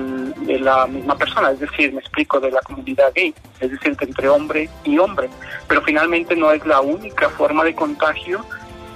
la 0.60 0.86
misma 0.88 1.18
persona, 1.18 1.52
es 1.52 1.60
decir, 1.60 1.94
me 1.94 2.00
explico, 2.02 2.40
de 2.40 2.52
la 2.52 2.62
comunidad 2.62 3.12
gay, 3.16 3.34
es 3.60 3.72
decir, 3.72 3.96
entre 4.00 4.30
hombre 4.30 4.70
y 4.84 4.98
hombre. 4.98 5.30
Pero 5.68 5.82
finalmente 5.82 6.36
no 6.36 6.52
es 6.52 6.66
la 6.66 6.82
única 6.82 7.30
forma 7.30 7.64
de 7.64 7.74
contagio 7.74 8.46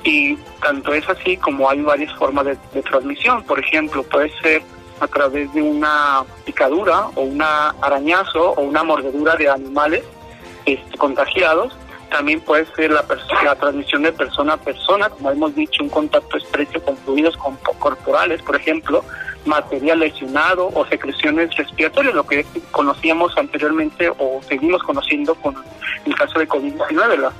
y 0.03 0.35
tanto 0.61 0.93
es 0.93 1.07
así 1.09 1.37
como 1.37 1.69
hay 1.69 1.81
varias 1.81 2.13
formas 2.15 2.45
de, 2.45 2.81
transmisión. 2.83 3.43
Por 3.43 3.59
ejemplo, 3.59 4.03
puede 4.03 4.31
ser 4.41 4.61
a 4.99 5.07
través 5.07 5.51
de 5.53 5.61
una 5.61 6.23
picadura 6.45 7.07
o 7.15 7.21
un 7.21 7.41
arañazo 7.41 8.51
o 8.51 8.61
una 8.61 8.83
mordedura 8.83 9.35
de 9.35 9.49
animales 9.49 10.03
este, 10.65 10.97
contagiados. 10.97 11.77
También 12.09 12.41
puede 12.41 12.65
ser 12.75 12.91
la, 12.91 13.05
la 13.43 13.55
transmisión 13.55 14.01
de 14.01 14.11
persona 14.11 14.53
a 14.53 14.57
persona, 14.57 15.09
como 15.09 15.31
hemos 15.31 15.53
dicho, 15.55 15.83
un 15.83 15.89
contacto 15.89 16.37
estrecho 16.37 16.83
con 16.83 16.97
fluidos 16.97 17.37
corporales, 17.77 18.41
por 18.41 18.55
ejemplo, 18.55 19.03
material 19.45 19.99
lesionado 19.99 20.69
o 20.73 20.85
secreciones 20.85 21.55
respiratorias, 21.55 22.13
lo 22.13 22.25
que 22.25 22.45
conocíamos 22.71 23.37
anteriormente 23.37 24.09
o 24.17 24.41
seguimos 24.47 24.83
conociendo 24.83 25.35
con 25.35 25.55
el 26.05 26.15
caso 26.15 26.39
de 26.39 26.47
COVID-19, 26.47 27.31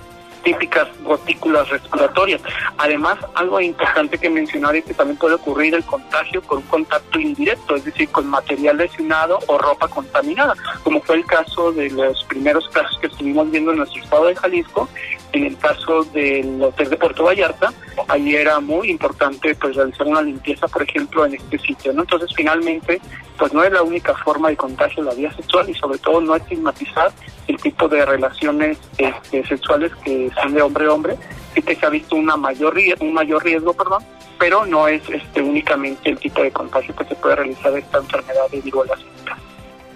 típicas 0.44 0.88
gotículas 1.04 1.70
respiratorias. 1.70 2.42
Además, 2.78 3.18
algo 3.36 3.60
importante 3.60 4.18
que 4.18 4.30
mencionar 4.30 4.76
es 4.76 4.86
que 4.86 4.94
también 4.94 5.18
puede 5.18 5.36
ocurrir 5.36 5.76
el 5.76 5.84
contagio 5.84 6.42
con 6.42 6.60
un 6.60 6.64
contacto 6.66 7.20
indirecto, 7.20 7.76
es 7.76 7.86
decir, 7.86 8.10
con 8.10 8.28
material 8.28 8.78
lesionado 8.78 9.40
o 9.48 9.58
ropa 9.58 9.88
contaminada, 9.88 10.56
como 10.84 11.02
fue 11.02 11.18
el 11.18 11.26
caso 11.26 11.72
de 11.72 11.90
los 11.90 12.24
primeros 12.26 12.68
casos 12.70 12.98
que 13.00 13.08
estuvimos 13.08 13.50
viendo 13.52 13.72
en 13.72 13.78
nuestro 13.78 14.02
estado 14.02 14.26
de 14.26 14.36
Jalisco, 14.36 14.90
en 15.32 15.46
el 15.46 15.58
caso 15.58 16.04
del 16.06 16.62
hotel 16.62 16.90
de 16.90 16.98
Puerto 16.98 17.24
Vallarta, 17.24 17.72
ahí 18.08 18.36
era 18.36 18.60
muy 18.60 18.90
importante 18.90 19.54
pues 19.56 19.76
realizar 19.76 20.08
una 20.08 20.22
limpieza, 20.22 20.68
por 20.68 20.84
ejemplo, 20.84 21.26
en 21.26 21.36
este 21.36 21.60
sitio. 21.60 21.92
Entonces, 21.92 22.30
finalmente, 22.36 23.00
pues 23.38 23.54
no 23.54 23.64
es 23.64 23.72
la 23.72 23.84
única 23.84 24.16
forma 24.16 24.50
de 24.50 24.58
contagio 24.58 25.04
la 25.04 25.14
vía 25.14 25.32
sexual 25.34 25.70
y 25.70 25.74
sobre 25.74 25.98
todo 26.00 26.20
no 26.22 26.36
estigmatizar 26.36 27.12
el 27.48 27.58
tipo 27.58 27.88
de 27.88 28.06
relaciones 28.06 28.78
este, 28.98 29.46
sexuales 29.46 29.92
que 30.04 30.32
son 30.42 30.54
de 30.54 30.62
hombre 30.62 30.86
a 30.86 30.94
hombre, 30.94 31.16
sí 31.54 31.62
que 31.62 31.76
se 31.76 31.86
ha 31.86 31.90
visto 31.90 32.16
una 32.16 32.36
mayor 32.36 32.76
un 33.00 33.14
mayor 33.14 33.44
riesgo, 33.44 33.74
perdón, 33.74 34.04
pero 34.38 34.66
no 34.66 34.88
es 34.88 35.02
este 35.10 35.42
únicamente 35.42 36.10
el 36.10 36.18
tipo 36.18 36.42
de 36.42 36.52
contagio 36.52 36.96
que 36.96 37.06
se 37.06 37.16
puede 37.16 37.36
realizar 37.36 37.78
esta 37.78 37.98
enfermedad 38.00 38.50
de 38.52 38.62
viruela 38.62 38.96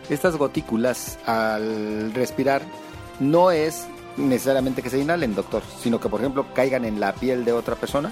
Estas 0.09 0.37
gotículas 0.37 1.19
al 1.25 2.13
respirar 2.13 2.61
no 3.19 3.51
es 3.51 3.87
necesariamente 4.17 4.81
que 4.81 4.89
se 4.89 4.99
inhalen, 4.99 5.35
doctor, 5.35 5.63
sino 5.79 5.99
que, 5.99 6.09
por 6.09 6.19
ejemplo, 6.19 6.45
caigan 6.53 6.85
en 6.85 6.99
la 6.99 7.13
piel 7.13 7.45
de 7.45 7.53
otra 7.53 7.75
persona? 7.75 8.11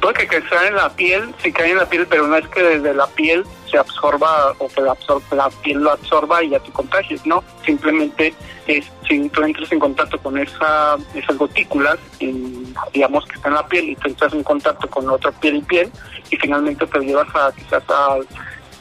Puede 0.00 0.14
que 0.14 0.26
caigan 0.26 0.66
en 0.66 0.74
la 0.76 0.90
piel, 0.90 1.34
sí 1.42 1.52
caen 1.52 1.72
en 1.72 1.78
la 1.78 1.88
piel, 1.88 2.06
pero 2.06 2.26
no 2.26 2.36
es 2.36 2.46
que 2.48 2.62
desde 2.62 2.92
la 2.92 3.06
piel 3.06 3.44
se 3.70 3.78
absorba 3.78 4.52
o 4.58 4.68
que 4.68 4.80
la, 4.82 4.96
la 5.32 5.50
piel 5.62 5.78
lo 5.78 5.92
absorba 5.92 6.42
y 6.42 6.50
ya 6.50 6.60
te 6.60 6.70
contagies, 6.72 7.24
no. 7.24 7.42
Simplemente 7.64 8.34
es, 8.66 8.84
si 9.08 9.28
tú 9.30 9.42
entras 9.42 9.72
en 9.72 9.78
contacto 9.78 10.18
con 10.18 10.36
esa, 10.38 10.96
esas 11.14 11.38
gotículas, 11.38 11.98
digamos 12.92 13.24
que 13.26 13.36
está 13.36 13.48
en 13.48 13.54
la 13.54 13.66
piel, 13.66 13.90
y 13.90 13.96
tú 13.96 14.08
entras 14.08 14.32
en 14.34 14.42
contacto 14.42 14.88
con 14.88 15.08
otra 15.08 15.32
piel 15.32 15.56
y 15.56 15.62
piel, 15.62 15.90
y 16.30 16.36
finalmente 16.36 16.86
te 16.86 17.00
llevas 17.00 17.28
a 17.34 17.52
quizás 17.52 17.82
a, 17.88 18.18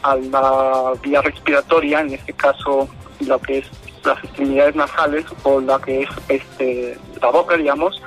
a 0.03 0.15
la 0.15 0.93
vía 1.01 1.21
respiratoria, 1.21 2.01
en 2.01 2.13
este 2.13 2.33
caso 2.33 2.89
lo 3.21 3.39
que 3.39 3.59
es 3.59 3.71
las 4.05 4.23
extremidades 4.23 4.75
nasales 4.75 5.25
o 5.43 5.59
la 5.61 5.79
que 5.79 6.03
es 6.03 6.09
este 6.29 6.97
la 7.21 7.29
boca, 7.29 7.57
digamos, 7.57 8.01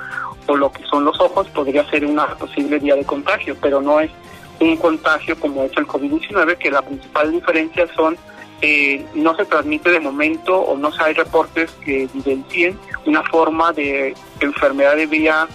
o 0.47 0.55
lo 0.55 0.71
que 0.71 0.83
son 0.83 1.05
los 1.05 1.19
ojos, 1.19 1.47
podría 1.49 1.87
ser 1.89 2.05
una 2.05 2.27
posible 2.35 2.79
vía 2.79 2.95
de 2.95 3.03
contagio, 3.03 3.55
pero 3.61 3.81
no 3.81 3.99
es 3.99 4.11
un 4.59 4.77
contagio 4.77 5.39
como 5.39 5.63
es 5.63 5.71
el 5.77 5.87
COVID-19, 5.87 6.57
que 6.57 6.71
la 6.71 6.81
principal 6.81 7.31
diferencia 7.31 7.87
son 7.95 8.17
eh, 8.61 9.05
no 9.13 9.35
se 9.35 9.45
transmite 9.45 9.91
de 9.91 9.99
momento 9.99 10.59
o 10.59 10.75
no 10.75 10.89
hay 10.99 11.13
reportes 11.13 11.69
que 11.85 12.03
evidencien 12.03 12.77
una 13.05 13.21
forma 13.23 13.71
de 13.71 14.15
enfermedad 14.39 14.95
de 14.95 15.05
vía 15.05 15.47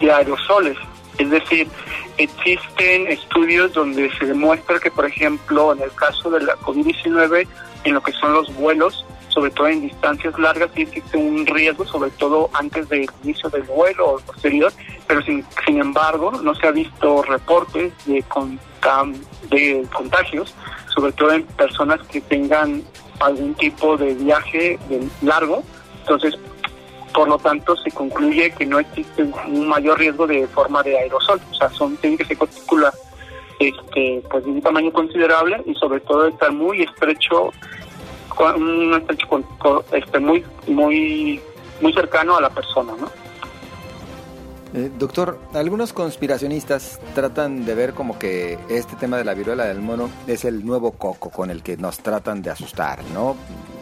de 0.00 0.10
aerosoles. 0.10 0.76
Es 1.18 1.30
decir, 1.30 1.68
existen 2.16 3.08
estudios 3.08 3.74
donde 3.74 4.10
se 4.18 4.26
demuestra 4.26 4.78
que, 4.78 4.90
por 4.90 5.04
ejemplo, 5.04 5.72
en 5.72 5.82
el 5.82 5.92
caso 5.92 6.30
de 6.30 6.40
la 6.40 6.56
COVID-19, 6.56 7.46
en 7.84 7.94
lo 7.94 8.02
que 8.02 8.12
son 8.12 8.32
los 8.32 8.54
vuelos, 8.54 9.04
sobre 9.36 9.50
todo 9.50 9.68
en 9.68 9.82
distancias 9.82 10.38
largas, 10.38 10.70
sí 10.74 10.80
existe 10.80 11.18
un 11.18 11.44
riesgo, 11.44 11.84
sobre 11.84 12.10
todo 12.12 12.48
antes 12.54 12.88
del 12.88 13.06
inicio 13.22 13.50
del 13.50 13.64
vuelo 13.64 14.14
o 14.14 14.18
posterior, 14.20 14.72
pero 15.06 15.20
sin, 15.20 15.44
sin 15.66 15.78
embargo 15.78 16.32
no 16.42 16.54
se 16.54 16.66
ha 16.66 16.70
visto 16.70 17.22
reportes 17.22 17.92
de, 18.06 18.24
de 19.50 19.86
contagios, 19.94 20.54
sobre 20.94 21.12
todo 21.12 21.32
en 21.32 21.42
personas 21.48 22.00
que 22.08 22.22
tengan 22.22 22.82
algún 23.20 23.52
tipo 23.56 23.98
de 23.98 24.14
viaje 24.14 24.78
de 24.88 25.06
largo. 25.20 25.62
Entonces, 26.00 26.38
por 27.12 27.28
lo 27.28 27.36
tanto, 27.36 27.76
se 27.76 27.90
concluye 27.90 28.50
que 28.52 28.64
no 28.64 28.78
existe 28.78 29.22
un 29.22 29.68
mayor 29.68 29.98
riesgo 29.98 30.26
de 30.26 30.46
forma 30.46 30.82
de 30.82 30.96
aerosol. 30.96 31.42
O 31.50 31.54
sea, 31.54 31.68
son, 31.68 31.98
tienen 31.98 32.16
que 32.16 32.24
ser 32.24 32.38
partículas 32.38 32.94
este, 33.58 34.22
pues, 34.30 34.44
de 34.44 34.50
un 34.50 34.62
tamaño 34.62 34.90
considerable 34.94 35.62
y 35.66 35.74
sobre 35.74 36.00
todo 36.00 36.26
estar 36.26 36.52
muy 36.52 36.80
estrecho 36.80 37.52
un 38.38 39.04
este, 39.92 40.18
muy, 40.18 40.44
muy, 40.66 41.40
muy 41.80 41.92
cercano 41.92 42.36
a 42.36 42.40
la 42.40 42.50
persona, 42.50 42.92
¿no? 42.98 43.08
Eh, 44.74 44.90
doctor, 44.98 45.38
algunos 45.54 45.92
conspiracionistas 45.92 47.00
tratan 47.14 47.64
de 47.64 47.74
ver 47.74 47.94
como 47.94 48.18
que 48.18 48.58
este 48.68 48.96
tema 48.96 49.16
de 49.16 49.24
la 49.24 49.32
viruela 49.32 49.64
del 49.64 49.80
mono 49.80 50.10
es 50.26 50.44
el 50.44 50.66
nuevo 50.66 50.92
coco 50.92 51.30
con 51.30 51.50
el 51.50 51.62
que 51.62 51.76
nos 51.76 51.98
tratan 51.98 52.42
de 52.42 52.50
asustar, 52.50 53.02
¿no? 53.14 53.36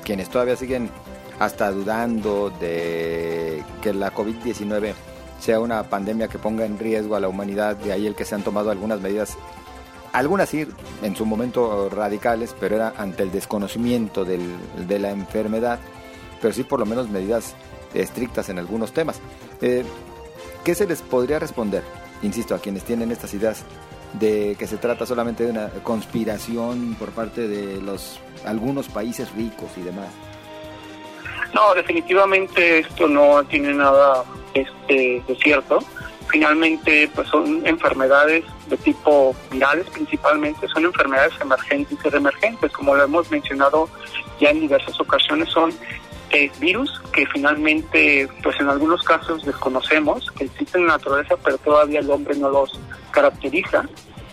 Quienes 0.04 0.28
todavía 0.28 0.56
siguen 0.56 0.90
hasta 1.38 1.70
dudando 1.72 2.50
de 2.60 3.64
que 3.82 3.92
la 3.92 4.14
COVID-19 4.14 4.92
sea 5.40 5.58
una 5.58 5.82
pandemia 5.84 6.28
que 6.28 6.38
ponga 6.38 6.64
en 6.64 6.78
riesgo 6.78 7.16
a 7.16 7.20
la 7.20 7.28
humanidad, 7.28 7.76
de 7.76 7.92
ahí 7.92 8.06
el 8.06 8.14
que 8.14 8.24
se 8.24 8.34
han 8.34 8.42
tomado 8.42 8.70
algunas 8.70 9.00
medidas 9.00 9.36
algunas 10.14 10.48
sí 10.48 10.66
en 11.02 11.16
su 11.16 11.26
momento 11.26 11.90
radicales, 11.90 12.54
pero 12.58 12.76
era 12.76 12.94
ante 12.96 13.24
el 13.24 13.32
desconocimiento 13.32 14.24
de 14.24 14.98
la 14.98 15.10
enfermedad, 15.10 15.80
pero 16.40 16.54
sí 16.54 16.62
por 16.62 16.78
lo 16.78 16.86
menos 16.86 17.10
medidas 17.10 17.54
estrictas 17.92 18.48
en 18.48 18.58
algunos 18.58 18.92
temas. 18.92 19.20
Eh, 19.60 19.84
¿Qué 20.64 20.74
se 20.74 20.86
les 20.86 21.02
podría 21.02 21.40
responder, 21.40 21.82
insisto, 22.22 22.54
a 22.54 22.58
quienes 22.58 22.84
tienen 22.84 23.10
estas 23.10 23.34
ideas 23.34 23.64
de 24.14 24.54
que 24.56 24.68
se 24.68 24.76
trata 24.76 25.04
solamente 25.04 25.44
de 25.44 25.50
una 25.50 25.68
conspiración 25.82 26.94
por 26.94 27.10
parte 27.10 27.48
de 27.48 27.82
los 27.82 28.20
algunos 28.44 28.88
países 28.88 29.32
ricos 29.32 29.70
y 29.76 29.80
demás? 29.80 30.08
No, 31.52 31.74
definitivamente 31.74 32.78
esto 32.78 33.08
no 33.08 33.42
tiene 33.44 33.74
nada 33.74 34.24
este, 34.54 35.22
de 35.26 35.36
cierto 35.42 35.80
finalmente 36.34 37.08
pues 37.14 37.28
son 37.28 37.64
enfermedades 37.64 38.42
de 38.66 38.76
tipo 38.78 39.36
virales 39.52 39.86
principalmente, 39.90 40.66
son 40.66 40.84
enfermedades 40.84 41.32
emergentes 41.40 41.96
y 42.04 42.08
reemergentes, 42.08 42.72
como 42.72 42.96
lo 42.96 43.04
hemos 43.04 43.30
mencionado 43.30 43.88
ya 44.40 44.50
en 44.50 44.58
diversas 44.58 45.00
ocasiones, 45.00 45.48
son 45.50 45.72
eh, 46.30 46.50
virus 46.58 47.00
que 47.12 47.24
finalmente 47.26 48.28
pues 48.42 48.58
en 48.58 48.68
algunos 48.68 49.04
casos 49.04 49.44
desconocemos, 49.44 50.28
que 50.32 50.46
existen 50.46 50.80
en 50.80 50.88
la 50.88 50.94
naturaleza 50.94 51.36
pero 51.36 51.56
todavía 51.58 52.00
el 52.00 52.10
hombre 52.10 52.34
no 52.34 52.48
los 52.50 52.80
caracteriza, 53.12 53.84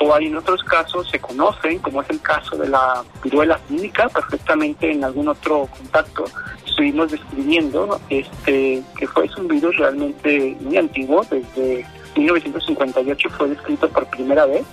o 0.01 0.13
hay 0.13 0.27
en 0.27 0.35
otros 0.35 0.63
casos 0.63 1.09
se 1.09 1.19
conocen, 1.19 1.79
como 1.79 2.01
es 2.01 2.09
el 2.09 2.21
caso 2.21 2.57
de 2.57 2.67
la 2.67 3.03
viruela 3.23 3.59
clínica, 3.67 4.09
perfectamente 4.09 4.91
en 4.91 5.03
algún 5.03 5.27
otro 5.27 5.67
contacto 5.77 6.25
estuvimos 6.65 7.11
describiendo, 7.11 7.99
este, 8.09 8.81
que 8.97 9.07
fue 9.07 9.29
un 9.37 9.47
virus 9.47 9.77
realmente 9.77 10.57
muy 10.61 10.77
antiguo, 10.77 11.23
desde 11.29 11.85
1958 12.15 13.29
fue 13.29 13.49
descrito 13.49 13.87
por 13.89 14.07
primera 14.07 14.45
vez, 14.47 14.63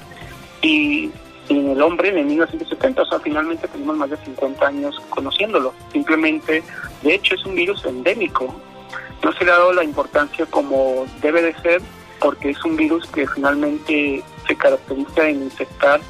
y 0.62 1.10
en 1.50 1.70
el 1.70 1.82
hombre 1.82 2.18
en 2.18 2.26
1970, 2.26 3.02
o 3.02 3.06
sea, 3.06 3.20
finalmente 3.20 3.68
tenemos 3.68 3.96
más 3.96 4.10
de 4.10 4.16
50 4.18 4.66
años 4.66 5.00
conociéndolo. 5.10 5.72
Simplemente, 5.92 6.62
de 7.02 7.14
hecho, 7.14 7.34
es 7.34 7.44
un 7.44 7.54
virus 7.54 7.84
endémico. 7.84 8.54
No 9.22 9.32
se 9.32 9.44
le 9.44 9.52
ha 9.52 9.58
dado 9.58 9.72
la 9.72 9.84
importancia 9.84 10.46
como 10.46 11.06
debe 11.22 11.42
de 11.42 11.54
ser, 11.60 11.80
porque 12.20 12.50
es 12.50 12.64
un 12.64 12.76
virus 12.76 13.06
que 13.08 13.26
finalmente 13.26 14.22
se 14.48 14.56
caracteriza 14.56 15.28
en 15.28 15.42
infectar 15.44 16.00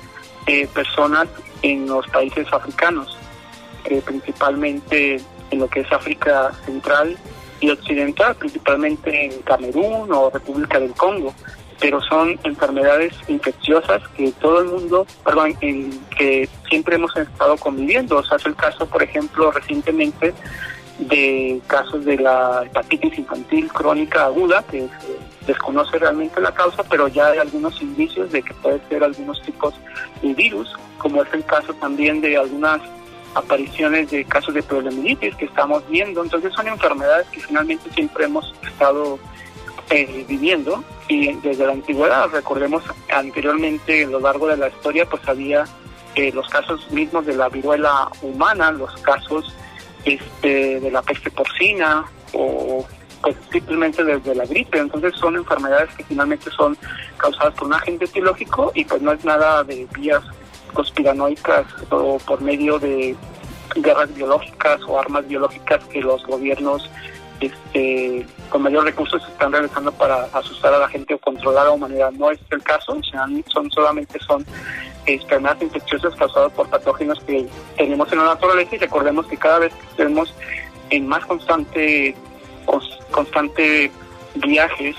eh, 0.47 0.67
personas 0.73 1.29
en 1.63 1.87
los 1.87 2.07
países 2.09 2.47
africanos, 2.53 3.19
eh, 3.85 4.01
principalmente 4.05 5.21
en 5.51 5.59
lo 5.59 5.69
que 5.69 5.81
es 5.81 5.93
África 5.93 6.53
Central 6.65 7.19
y 7.61 7.71
Occidental, 7.71 8.35
principalmente 8.37 9.27
en 9.27 9.43
Camerún 9.43 10.11
o 10.13 10.31
República 10.31 10.79
del 10.79 10.93
Congo. 10.93 11.35
pero 11.81 12.01
son 12.01 12.37
enfermedades 12.43 13.13
infecciosas 13.29 14.03
que 14.17 14.33
todo 14.41 14.63
el 14.63 14.67
mundo, 14.67 15.07
perdón, 15.25 15.55
que 15.61 16.49
siempre 16.69 16.97
hemos 16.97 17.17
estado 17.17 17.57
conviviendo. 17.57 18.17
O 18.17 18.25
sea, 18.25 18.37
es 18.37 18.47
el 18.47 18.57
caso, 18.57 18.85
por 18.87 19.01
ejemplo, 19.01 19.53
recientemente 19.53 20.35
de 20.99 21.61
casos 21.69 22.05
de 22.05 22.17
la 22.17 22.65
hepatitis 22.67 23.19
infantil 23.19 23.69
crónica 23.69 24.25
aguda, 24.25 24.65
que 24.69 24.81
se 24.81 25.38
desconoce 25.49 25.99
realmente 25.99 26.41
la 26.41 26.53
causa, 26.53 26.85
pero 26.85 27.09
ya 27.09 27.29
hay 27.29 27.39
algunos 27.39 27.81
indicios 27.83 28.31
de 28.31 28.43
que 28.43 28.55
puede 28.55 28.81
ser 28.89 29.03
algunos 29.03 29.43
tipos 29.43 29.75
de 30.23 30.35
virus, 30.35 30.77
como 30.99 31.23
es 31.23 31.33
el 31.33 31.45
caso 31.45 31.73
también 31.75 32.21
de 32.21 32.37
algunas 32.37 32.81
apariciones 33.35 34.11
de 34.11 34.25
casos 34.25 34.55
de 34.55 34.63
poliomielitis 34.63 35.35
que 35.37 35.47
estamos 35.47 35.83
viendo. 35.89 36.23
Entonces 36.23 36.53
son 36.53 36.69
enfermedades 36.69 37.27
que 37.29 37.41
finalmente 37.41 37.91
siempre 37.91 38.27
hemos 38.27 38.55
estado 38.63 39.19
eh, 39.91 40.25
viviendo 40.29 40.85
y 41.09 41.33
desde 41.37 41.67
la 41.67 41.73
antigüedad, 41.73 42.29
recordemos 42.31 42.85
anteriormente 43.11 44.05
a 44.05 44.09
lo 44.09 44.21
largo 44.21 44.49
de 44.49 44.59
la 44.59 44.69
historia, 44.69 45.07
pues 45.07 45.27
había 45.27 45.65
eh, 46.15 46.31
los 46.33 46.47
casos 46.49 46.91
mismos 46.91 47.25
de 47.25 47.35
la 47.35 47.49
viruela 47.49 48.11
humana, 48.21 48.71
los 48.71 48.95
casos 48.99 49.55
este, 50.05 50.79
de 50.81 50.91
la 50.91 51.01
peste 51.01 51.31
porcina 51.31 52.05
o 52.35 52.87
pues 53.23 53.37
simplemente 53.51 54.05
desde 54.05 54.35
la 54.35 54.45
gripe. 54.45 54.79
Entonces 54.79 55.15
son 55.17 55.37
enfermedades 55.37 55.95
que 55.97 56.05
finalmente 56.05 56.51
son 56.51 56.77
causadas 57.17 57.55
por 57.55 57.69
un 57.69 57.75
agente 57.75 58.05
etiológico 58.05 58.73
y 58.75 58.85
pues 58.85 59.03
no 59.03 59.13
es 59.13 59.25
nada 59.25 59.65
de 59.65 59.87
vías 59.97 60.23
conspiranoicas 60.73 61.67
o 61.91 62.19
por 62.19 62.41
medio 62.41 62.79
de 62.79 63.17
guerras 63.77 64.15
biológicas 64.15 64.81
o 64.87 64.99
armas 64.99 65.27
biológicas 65.27 65.85
que 65.85 66.01
los 66.01 66.25
gobiernos 66.27 66.89
este, 67.41 68.27
con 68.51 68.63
mayor 68.63 68.85
recursos 68.85 69.23
están 69.29 69.53
realizando 69.53 69.93
para 69.93 70.25
asustar 70.33 70.75
a 70.75 70.79
la 70.79 70.89
gente 70.89 71.15
o 71.15 71.19
controlar 71.19 71.63
a 71.63 71.69
la 71.69 71.75
humanidad. 71.75 72.13
No 72.13 72.31
es 72.31 72.39
el 72.51 72.63
caso, 72.63 72.97
son 73.53 73.71
solamente 73.71 74.19
son 74.27 74.45
enfermedades 75.07 75.63
infecciosas 75.63 76.15
causadas 76.17 76.53
por 76.53 76.69
patógenos 76.69 77.19
que 77.21 77.47
tenemos 77.77 78.11
en 78.13 78.19
la 78.19 78.25
naturaleza 78.25 78.77
y 78.77 78.79
recordemos 78.79 79.27
que 79.27 79.37
cada 79.37 79.61
vez 79.61 79.73
que 79.73 79.97
tenemos 79.97 80.35
en 80.91 81.07
más 81.07 81.25
constante 81.27 82.15
constante 83.11 83.91
viajes 84.35 84.97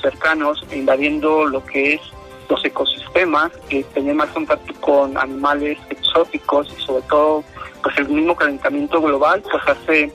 cercanos 0.00 0.64
invadiendo 0.72 1.46
lo 1.46 1.64
que 1.64 1.94
es 1.94 2.00
los 2.48 2.64
ecosistemas, 2.64 3.50
eh, 3.70 3.84
tener 3.94 4.14
más 4.14 4.28
contacto 4.30 4.74
con 4.80 5.16
animales 5.16 5.78
exóticos 5.88 6.72
y 6.76 6.82
sobre 6.82 7.02
todo 7.04 7.44
pues 7.82 7.96
el 7.98 8.08
mismo 8.08 8.36
calentamiento 8.36 9.00
global 9.00 9.42
pues 9.50 9.62
hace 9.66 10.12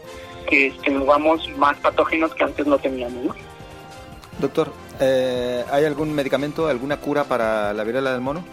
que 0.47 0.73
tengamos 0.83 1.49
más 1.57 1.77
patógenos 1.77 2.33
que 2.35 2.43
antes 2.43 2.65
no 2.65 2.77
teníamos. 2.77 3.35
Doctor, 4.39 4.71
eh, 4.99 5.65
¿hay 5.71 5.85
algún 5.85 6.13
medicamento, 6.13 6.67
alguna 6.67 6.97
cura 6.97 7.23
para 7.23 7.73
la 7.73 7.83
viruela 7.83 8.11
del 8.11 8.21
mono? 8.21 8.43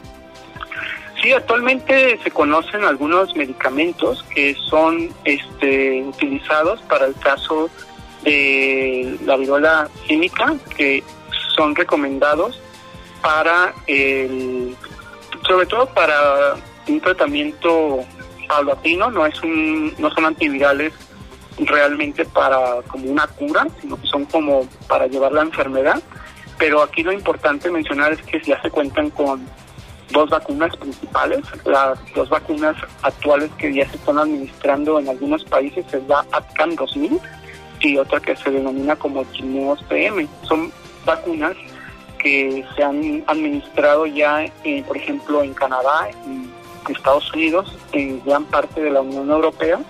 Sí, 1.23 1.33
actualmente 1.33 2.19
se 2.23 2.31
conocen 2.31 2.85
algunos 2.85 3.35
medicamentos 3.37 4.23
que 4.35 4.55
son 4.69 5.11
este, 5.25 6.03
utilizados 6.03 6.81
para 6.83 7.07
el 7.07 7.15
caso 7.15 7.71
de 8.25 9.19
la 9.25 9.37
viruela 9.37 9.89
química, 10.07 10.55
que 10.77 11.03
son 11.55 11.75
recomendados 11.75 12.61
para 13.23 13.73
el, 13.87 14.77
sobre 15.47 15.67
todo 15.67 15.87
para 15.87 16.57
un 16.89 17.01
tratamiento 17.01 18.05
paulatino, 18.49 19.11
no 19.11 19.27
es 19.27 19.43
un, 19.43 19.95
no 19.99 20.11
son 20.11 20.27
antivirales 20.27 20.93
realmente 21.59 22.25
para 22.25 22.83
como 22.89 23.11
una 23.11 23.27
cura, 23.29 23.67
sino 23.81 24.01
que 24.01 24.07
son 24.07 24.25
como 24.27 24.67
para 24.89 25.07
llevar 25.07 25.33
la 25.33 25.43
enfermedad. 25.43 26.03
Pero 26.59 26.83
aquí 26.83 27.03
lo 27.03 27.13
importante 27.13 27.71
mencionar 27.71 28.13
es 28.13 28.23
que 28.23 28.41
ya 28.41 28.61
se 28.63 28.71
cuentan 28.71 29.11
con 29.11 29.47
dos 30.11 30.31
vacunas 30.31 30.77
principales. 30.77 31.41
Las 31.65 31.99
dos 32.15 32.29
vacunas 32.29 32.77
actuales 33.03 33.51
que 33.59 33.73
ya 33.73 33.89
se 33.89 33.97
están 33.97 34.19
administrando 34.19 34.99
en 34.99 35.09
algunos 35.09 35.45
países 35.45 35.85
es 35.93 36.03
la 36.09 36.25
ATCAN 36.33 36.77
2000 36.77 37.21
y 37.85 37.99
otra 37.99 38.21
que 38.21 38.37
se 38.37 38.51
denomina 38.51 38.97
como 38.97 39.25
Chimus 39.33 39.83
PM. 39.85 40.27
Son 40.43 40.73
vacunas 41.05 41.57
que 42.19 42.65
se 42.75 42.83
han 42.83 43.23
administrado 43.27 44.07
ya, 44.07 44.45
eh, 44.65 44.83
por 44.87 44.97
ejemplo, 44.97 45.43
en 45.43 45.53
Canadá, 45.55 46.09
en 46.25 46.51
Estados 46.89 47.33
Unidos, 47.35 47.77
en 47.93 48.23
gran 48.25 48.45
parte 48.45 48.81
de 48.81 48.91
la 48.91 49.03
Unión 49.03 49.31
Europea 49.31 49.81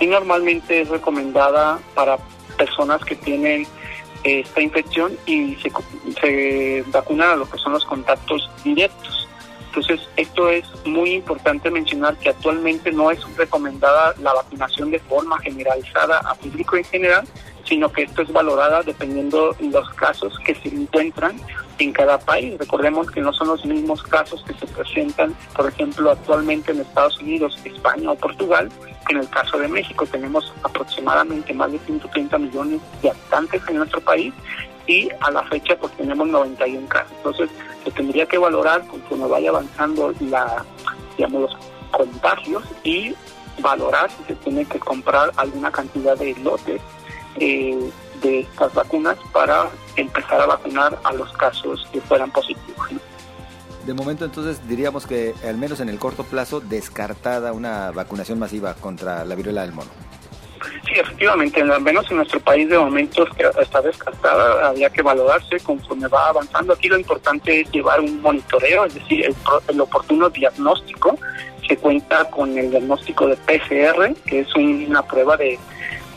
y 0.00 0.06
normalmente 0.06 0.80
es 0.80 0.88
recomendada 0.88 1.78
para 1.94 2.18
personas 2.56 3.04
que 3.04 3.14
tienen 3.14 3.66
eh, 4.24 4.40
esta 4.40 4.60
infección 4.60 5.16
y 5.26 5.54
se, 5.56 5.70
se 6.20 6.84
vacunan 6.88 7.30
a 7.30 7.36
lo 7.36 7.48
que 7.48 7.58
son 7.58 7.74
los 7.74 7.84
contactos 7.84 8.50
directos. 8.64 9.28
Entonces, 9.70 10.00
esto 10.16 10.48
es 10.48 10.64
muy 10.84 11.12
importante 11.12 11.70
mencionar 11.70 12.16
que 12.16 12.30
actualmente 12.30 12.90
no 12.90 13.12
es 13.12 13.20
recomendada 13.36 14.14
la 14.20 14.34
vacunación 14.34 14.90
de 14.90 14.98
forma 14.98 15.38
generalizada 15.38 16.18
a 16.18 16.34
público 16.34 16.76
en 16.76 16.82
general, 16.82 17.24
sino 17.64 17.92
que 17.92 18.02
esto 18.02 18.22
es 18.22 18.32
valorada 18.32 18.82
dependiendo 18.82 19.52
de 19.52 19.68
los 19.68 19.88
casos 19.90 20.36
que 20.44 20.56
se 20.56 20.70
encuentran 20.70 21.40
en 21.78 21.92
cada 21.92 22.18
país. 22.18 22.58
Recordemos 22.58 23.12
que 23.12 23.20
no 23.20 23.32
son 23.32 23.46
los 23.46 23.64
mismos 23.64 24.02
casos 24.02 24.42
que 24.44 24.54
se 24.54 24.66
presentan, 24.66 25.36
por 25.54 25.68
ejemplo, 25.68 26.10
actualmente 26.10 26.72
en 26.72 26.80
Estados 26.80 27.20
Unidos, 27.20 27.56
España 27.64 28.10
o 28.10 28.16
Portugal, 28.16 28.68
en 29.08 29.16
el 29.16 29.28
caso 29.28 29.58
de 29.58 29.68
México. 29.68 30.06
Tenemos 30.06 30.52
aproximadamente 30.62 31.52
más 31.54 31.72
de 31.72 31.78
130 31.80 32.38
millones 32.38 32.80
de 33.02 33.10
habitantes 33.10 33.62
en 33.68 33.76
nuestro 33.76 34.00
país 34.00 34.32
y 34.86 35.08
a 35.20 35.30
la 35.30 35.42
fecha 35.44 35.76
pues 35.76 35.92
tenemos 35.96 36.28
91 36.28 36.88
casos. 36.88 37.12
Entonces 37.16 37.50
se 37.84 37.90
tendría 37.90 38.26
que 38.26 38.38
valorar 38.38 38.86
conforme 38.86 39.26
vaya 39.26 39.50
avanzando 39.50 40.12
la, 40.20 40.64
digamos, 41.16 41.42
los 41.42 41.56
contagios 41.90 42.64
y 42.84 43.14
valorar 43.60 44.10
si 44.10 44.24
se 44.24 44.34
tiene 44.36 44.64
que 44.64 44.78
comprar 44.78 45.32
alguna 45.36 45.70
cantidad 45.70 46.16
de 46.16 46.34
lotes 46.36 46.80
eh, 47.36 47.90
de 48.22 48.40
estas 48.40 48.74
vacunas 48.74 49.16
para 49.32 49.70
empezar 49.96 50.40
a 50.40 50.46
vacunar 50.46 50.98
a 51.04 51.12
los 51.12 51.32
casos 51.32 51.86
que 51.92 52.00
fueran 52.00 52.30
positivos. 52.30 52.88
De 53.86 53.94
momento 53.94 54.24
entonces 54.24 54.60
diríamos 54.68 55.06
que 55.06 55.34
al 55.46 55.56
menos 55.56 55.80
en 55.80 55.88
el 55.88 55.98
corto 55.98 56.24
plazo 56.24 56.60
descartada 56.60 57.52
una 57.52 57.90
vacunación 57.92 58.38
masiva 58.38 58.74
contra 58.74 59.24
la 59.24 59.34
viruela 59.34 59.62
del 59.62 59.72
mono. 59.72 59.90
Sí, 60.86 60.92
efectivamente, 60.98 61.62
al 61.62 61.80
menos 61.80 62.10
en 62.10 62.18
nuestro 62.18 62.40
país 62.40 62.68
de 62.68 62.78
momento 62.78 63.26
está 63.60 63.80
descartada, 63.80 64.68
había 64.68 64.90
que 64.90 65.02
valorarse 65.02 65.58
conforme 65.60 66.08
va 66.08 66.28
avanzando. 66.28 66.74
Aquí 66.74 66.88
lo 66.88 66.98
importante 66.98 67.60
es 67.60 67.70
llevar 67.70 68.00
un 68.00 68.20
monitoreo, 68.20 68.84
es 68.84 68.94
decir, 68.94 69.24
el, 69.24 69.34
el 69.68 69.80
oportuno 69.80 70.28
diagnóstico. 70.28 71.16
Se 71.66 71.76
cuenta 71.76 72.28
con 72.30 72.58
el 72.58 72.70
diagnóstico 72.70 73.28
de 73.28 73.36
PCR, 73.36 74.14
que 74.26 74.40
es 74.40 74.54
una 74.54 75.02
prueba 75.02 75.36
de 75.36 75.58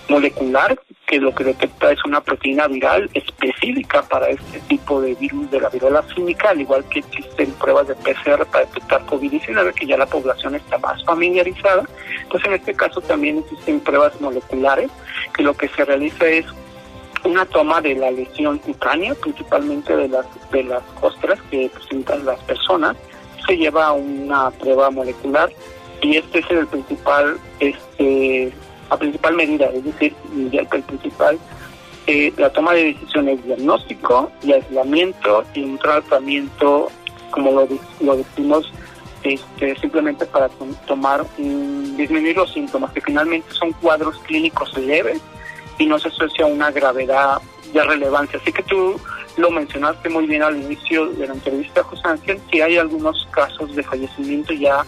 molecular 0.10 0.78
que 1.14 1.20
lo 1.20 1.36
que 1.36 1.44
detecta 1.44 1.92
es 1.92 2.04
una 2.06 2.22
proteína 2.22 2.68
viral 2.68 3.08
específica 3.14 4.02
para 4.02 4.30
este 4.30 4.60
tipo 4.62 5.00
de 5.00 5.14
virus 5.14 5.52
de 5.52 5.62
la 5.62 5.70
viruela 5.70 6.02
cínica, 6.16 6.50
al 6.50 6.62
igual 6.62 6.84
que 6.86 7.00
existen 7.00 7.52
pruebas 7.52 7.88
de 7.88 7.94
PCR 7.94 8.44
para 8.48 8.66
detectar 8.66 9.06
COVID-19, 9.06 9.76
que 9.76 9.86
ya 9.86 9.96
la 9.96 10.08
población 10.08 10.56
está 10.56 10.80
más 10.80 11.06
familiarizada. 11.06 11.84
Entonces, 12.24 12.48
en 12.48 12.54
este 12.56 12.74
caso 12.74 13.00
también 13.02 13.38
existen 13.38 13.80
pruebas 13.82 14.20
moleculares, 14.22 14.90
que 15.36 15.44
lo 15.44 15.54
que 15.54 15.68
se 15.68 15.86
realiza 15.86 16.26
es 16.26 16.48
una 17.24 17.46
toma 17.46 17.80
de 17.80 17.94
la 17.94 18.10
lesión 18.10 18.58
cutánea, 18.58 19.14
principalmente 19.14 19.96
de 19.96 20.08
las, 20.08 20.26
de 20.52 20.64
las 20.64 20.82
costras 21.00 21.40
que 21.52 21.70
presentan 21.72 22.26
las 22.26 22.40
personas, 22.40 22.98
se 23.46 23.56
lleva 23.56 23.86
a 23.86 23.92
una 23.94 24.50
prueba 24.50 24.90
molecular 24.90 25.52
y 26.02 26.18
este 26.18 26.40
es 26.40 26.50
el 26.50 26.66
principal 26.66 27.38
este 27.60 28.52
la 28.90 28.98
principal 28.98 29.36
medida, 29.36 29.68
es 29.68 29.84
decir, 29.84 30.16
el 30.52 30.84
principal, 30.84 31.40
eh, 32.08 32.34
la 32.38 32.52
toma 32.52 32.74
de 32.74 32.94
decisiones, 32.94 33.44
diagnóstico 33.46 34.32
y 34.44 34.54
aislamiento 34.54 35.44
y 35.54 35.64
un 35.64 35.78
tratamiento, 35.78 36.90
como 37.32 37.52
lo, 37.52 37.68
lo 38.02 38.18
decimos, 38.18 38.72
este, 39.24 39.76
simplemente 39.80 40.26
para 40.26 40.50
tomar, 40.86 41.26
disminuir 41.38 42.36
los 42.36 42.52
síntomas, 42.52 42.92
que 42.92 43.02
finalmente 43.02 43.48
son 43.52 43.72
cuadros 43.74 44.20
clínicos 44.20 44.78
leves 44.78 45.22
y 45.78 45.86
no 45.86 45.98
se 45.98 46.10
asocia 46.10 46.46
a 46.46 46.48
una 46.48 46.72
gravedad 46.72 47.38
de 47.72 47.84
relevancia. 47.84 48.40
Así 48.42 48.52
que 48.52 48.64
tú 48.64 49.00
lo 49.38 49.50
mencionaste 49.50 50.10
muy 50.10 50.28
bien 50.28 50.44
al 50.44 50.58
inicio 50.58 51.08
de 51.08 51.28
la 51.28 51.34
entrevista, 51.34 51.84
José 51.84 52.02
Ángel, 52.06 52.40
que 52.52 52.64
hay 52.64 52.78
algunos 52.78 53.28
casos 53.32 53.74
de 53.76 53.84
fallecimiento 53.84 54.54
ya 54.54 54.86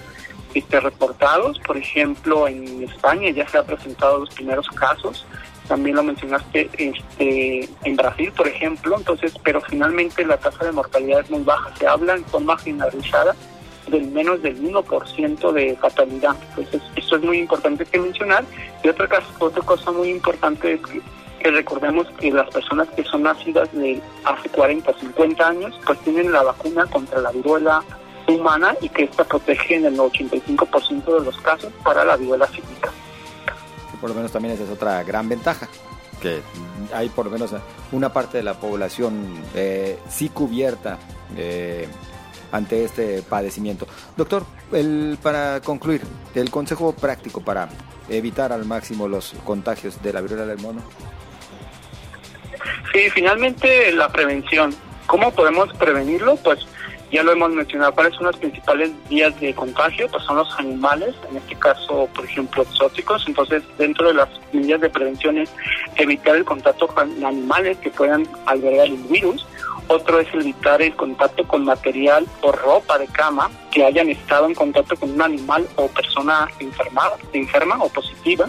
este, 0.55 0.79
reportados. 0.79 1.59
Por 1.59 1.77
ejemplo, 1.77 2.47
en 2.47 2.83
España 2.83 3.29
ya 3.29 3.47
se 3.47 3.57
han 3.57 3.65
presentado 3.65 4.19
los 4.19 4.29
primeros 4.29 4.67
casos. 4.69 5.25
También 5.67 5.95
lo 5.95 6.03
mencionaste 6.03 6.69
este, 6.77 7.69
en 7.83 7.95
Brasil, 7.95 8.31
por 8.35 8.47
ejemplo. 8.47 8.95
Entonces, 8.97 9.33
pero 9.43 9.61
finalmente 9.61 10.25
la 10.25 10.37
tasa 10.37 10.65
de 10.65 10.71
mortalidad 10.71 11.21
es 11.21 11.29
muy 11.29 11.43
baja. 11.43 11.75
Se 11.77 11.87
habla 11.87 12.15
en 12.15 12.25
forma 12.25 12.57
generalizada 12.57 13.35
del 13.87 14.07
menos 14.07 14.41
del 14.41 14.61
1% 14.61 15.51
de 15.51 15.75
fatalidad. 15.75 16.35
Entonces, 16.49 16.81
esto 16.95 17.17
es 17.17 17.23
muy 17.23 17.37
importante 17.37 17.85
que 17.85 17.99
mencionar. 17.99 18.45
Y 18.83 18.89
otra, 18.89 19.07
cosa, 19.07 19.27
otra 19.39 19.61
cosa 19.61 19.91
muy 19.91 20.09
importante 20.09 20.73
es 20.73 20.81
que 21.39 21.51
recordemos 21.51 22.07
que 22.19 22.31
las 22.31 22.49
personas 22.49 22.87
que 22.95 23.03
son 23.03 23.23
nacidas 23.23 23.71
de 23.73 24.01
hace 24.23 24.49
40 24.49 24.89
o 24.89 24.99
50 24.99 25.47
años, 25.47 25.79
pues 25.85 25.99
tienen 25.99 26.31
la 26.31 26.43
vacuna 26.43 26.85
contra 26.87 27.21
la 27.21 27.31
viruela 27.31 27.83
humana 28.27 28.75
y 28.81 28.89
que 28.89 29.03
esta 29.03 29.23
protege 29.23 29.75
en 29.75 29.85
el 29.85 29.97
85% 29.97 31.19
de 31.19 31.25
los 31.25 31.37
casos 31.39 31.71
para 31.83 32.03
la 32.03 32.17
viruela 32.17 32.47
sísmica. 32.47 32.91
Por 33.99 34.09
lo 34.09 34.15
menos 34.15 34.31
también 34.31 34.53
esa 34.53 34.63
es 34.63 34.69
otra 34.69 35.03
gran 35.03 35.27
ventaja, 35.29 35.67
que 36.21 36.41
hay 36.93 37.09
por 37.09 37.25
lo 37.25 37.31
menos 37.31 37.51
una 37.91 38.11
parte 38.11 38.37
de 38.37 38.43
la 38.43 38.55
población 38.55 39.41
eh, 39.53 39.99
sí 40.09 40.29
cubierta 40.29 40.97
eh, 41.35 41.87
ante 42.51 42.83
este 42.83 43.21
padecimiento. 43.21 43.87
Doctor, 44.15 44.45
el, 44.71 45.17
para 45.21 45.61
concluir, 45.61 46.01
el 46.33 46.49
consejo 46.49 46.93
práctico 46.93 47.41
para 47.41 47.69
evitar 48.09 48.51
al 48.51 48.65
máximo 48.65 49.07
los 49.07 49.33
contagios 49.43 50.01
de 50.01 50.13
la 50.13 50.21
viruela 50.21 50.45
del 50.45 50.59
mono. 50.59 50.81
Sí, 52.93 53.09
finalmente 53.09 53.91
la 53.91 54.09
prevención. 54.09 54.73
¿Cómo 55.07 55.31
podemos 55.31 55.71
prevenirlo? 55.73 56.35
Pues 56.37 56.65
ya 57.11 57.23
lo 57.23 57.31
hemos 57.31 57.51
mencionado, 57.51 57.93
¿cuáles 57.93 58.15
son 58.15 58.25
las 58.25 58.35
principales 58.37 58.91
vías 59.09 59.39
de 59.39 59.53
contagio? 59.53 60.07
Pues 60.09 60.23
son 60.23 60.37
los 60.37 60.59
animales, 60.59 61.15
en 61.29 61.37
este 61.37 61.55
caso, 61.55 62.09
por 62.13 62.25
ejemplo, 62.25 62.63
exóticos. 62.63 63.23
Entonces, 63.27 63.63
dentro 63.77 64.07
de 64.07 64.15
las 64.15 64.29
medidas 64.51 64.81
de 64.81 64.89
prevención 64.89 65.37
es 65.37 65.49
evitar 65.95 66.35
el 66.35 66.45
contacto 66.45 66.87
con 66.87 67.23
animales 67.23 67.77
que 67.77 67.91
puedan 67.91 68.27
albergar 68.45 68.87
el 68.87 68.97
virus. 68.97 69.45
Otro 69.87 70.19
es 70.19 70.27
evitar 70.33 70.81
el 70.81 70.95
contacto 70.95 71.47
con 71.47 71.63
material 71.63 72.25
o 72.41 72.51
ropa 72.51 72.97
de 72.97 73.07
cama 73.07 73.51
que 73.71 73.85
hayan 73.85 74.09
estado 74.09 74.47
en 74.47 74.55
contacto 74.55 74.95
con 74.95 75.11
un 75.11 75.21
animal 75.21 75.67
o 75.75 75.87
persona 75.87 76.49
enfermada, 76.59 77.17
enferma 77.33 77.77
o 77.83 77.89
positiva. 77.89 78.47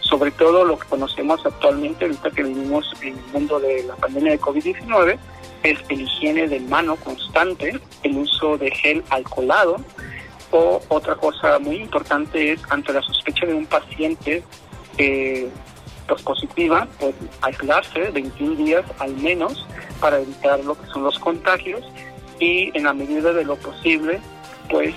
Sobre 0.00 0.32
todo 0.32 0.64
lo 0.64 0.78
que 0.78 0.88
conocemos 0.88 1.46
actualmente, 1.46 2.04
ahorita 2.04 2.30
que 2.32 2.42
vivimos 2.42 2.92
en 3.00 3.16
el 3.16 3.24
mundo 3.32 3.60
de 3.60 3.84
la 3.84 3.94
pandemia 3.94 4.32
de 4.32 4.40
COVID-19, 4.40 5.18
es 5.62 5.78
el 5.88 6.02
higiene 6.02 6.48
de 6.48 6.60
mano 6.60 6.96
constante, 6.96 7.78
el 8.02 8.16
uso 8.16 8.58
de 8.58 8.70
gel 8.70 9.02
alcoholado 9.10 9.76
o 10.50 10.82
otra 10.88 11.14
cosa 11.16 11.58
muy 11.58 11.76
importante 11.76 12.52
es 12.52 12.60
ante 12.68 12.92
la 12.92 13.02
sospecha 13.02 13.46
de 13.46 13.54
un 13.54 13.66
paciente 13.66 14.42
eh, 14.98 15.48
pues, 16.06 16.22
positiva, 16.22 16.86
pues 16.98 17.14
aislarse 17.40 18.10
21 18.10 18.56
días 18.56 18.84
al 18.98 19.14
menos 19.16 19.66
para 20.00 20.20
evitar 20.20 20.62
lo 20.64 20.78
que 20.78 20.86
son 20.88 21.04
los 21.04 21.18
contagios 21.18 21.82
y 22.38 22.76
en 22.76 22.84
la 22.84 22.92
medida 22.92 23.32
de 23.32 23.44
lo 23.44 23.56
posible 23.56 24.20
pues 24.68 24.94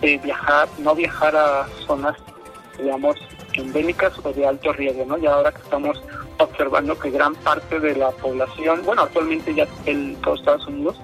viajar, 0.00 0.68
no 0.78 0.94
viajar 0.94 1.36
a 1.36 1.66
zonas 1.86 2.16
digamos 2.78 3.16
endémicas 3.52 4.12
o 4.22 4.32
de 4.32 4.46
alto 4.46 4.72
riesgo, 4.72 5.04
¿no? 5.06 5.18
Y 5.18 5.26
ahora 5.26 5.52
que 5.52 5.62
estamos 5.62 6.02
observando 6.38 6.98
que 6.98 7.10
gran 7.10 7.34
parte 7.36 7.80
de 7.80 7.96
la 7.96 8.10
población, 8.10 8.82
bueno, 8.84 9.02
actualmente 9.02 9.54
ya 9.54 9.66
el 9.86 10.16
todo 10.22 10.34
Estados 10.34 10.66
Unidos 10.66 10.96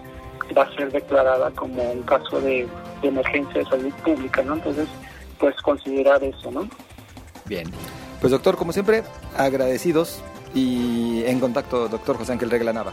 va 0.57 0.63
a 0.63 0.75
ser 0.75 0.93
declarada 0.93 1.51
como 1.53 1.83
un 1.91 2.03
caso 2.03 2.41
de, 2.41 2.69
emergencia 3.03 3.61
de 3.61 3.65
salud 3.69 3.93
pública, 4.05 4.43
¿no? 4.43 4.55
Entonces, 4.55 4.87
pues 5.39 5.57
considerar 5.63 6.23
eso, 6.23 6.53
¿no? 6.53 6.69
Bien. 7.47 7.69
Pues 8.21 8.31
doctor, 8.31 8.57
como 8.57 8.73
siempre, 8.73 9.03
agradecidos 9.37 10.23
y 10.55 11.25
en 11.25 11.41
contacto, 11.41 11.89
doctor 11.89 12.17
José 12.19 12.33
Ángel 12.33 12.51
Regla 12.51 12.73
Nava. 12.73 12.93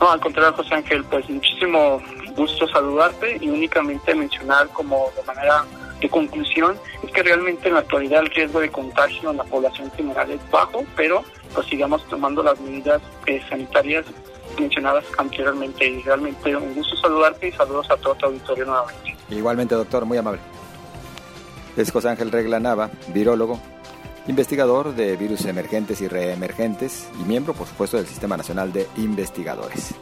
No, 0.00 0.10
al 0.10 0.20
contrario, 0.20 0.54
José 0.54 0.74
Ángel, 0.74 1.04
pues 1.04 1.28
muchísimo 1.28 2.00
gusto 2.34 2.66
saludarte 2.68 3.36
y 3.40 3.50
únicamente 3.50 4.14
mencionar 4.14 4.68
como 4.68 5.10
de 5.14 5.22
manera 5.24 5.64
de 6.02 6.08
conclusión 6.08 6.76
es 7.02 7.10
que 7.10 7.22
realmente 7.22 7.68
en 7.68 7.74
la 7.74 7.80
actualidad 7.80 8.20
el 8.20 8.30
riesgo 8.30 8.60
de 8.60 8.70
contagio 8.70 9.30
en 9.30 9.36
la 9.36 9.44
población 9.44 9.90
general 9.92 10.30
es 10.30 10.50
bajo, 10.50 10.84
pero 10.96 11.24
pues 11.54 11.66
sigamos 11.66 12.06
tomando 12.08 12.42
las 12.42 12.60
medidas 12.60 13.00
eh, 13.26 13.40
sanitarias 13.48 14.04
mencionadas 14.58 15.04
anteriormente. 15.18 15.86
Y 15.86 16.02
realmente 16.02 16.54
un 16.56 16.74
gusto 16.74 16.96
saludarte 16.96 17.48
y 17.48 17.52
saludos 17.52 17.90
a 17.90 17.96
todo 17.96 18.14
tu 18.16 18.26
auditorio 18.26 18.66
nuevamente. 18.66 19.16
Igualmente, 19.30 19.74
doctor, 19.74 20.04
muy 20.04 20.18
amable. 20.18 20.40
Es 21.76 21.90
José 21.90 22.10
Ángel 22.10 22.30
Regla 22.30 22.60
Nava, 22.60 22.90
virólogo, 23.08 23.58
investigador 24.26 24.94
de 24.94 25.16
virus 25.16 25.46
emergentes 25.46 26.00
y 26.02 26.08
reemergentes 26.08 27.08
y 27.18 27.24
miembro, 27.24 27.54
por 27.54 27.66
supuesto, 27.66 27.96
del 27.96 28.06
Sistema 28.06 28.36
Nacional 28.36 28.72
de 28.72 28.86
Investigadores. 28.96 29.94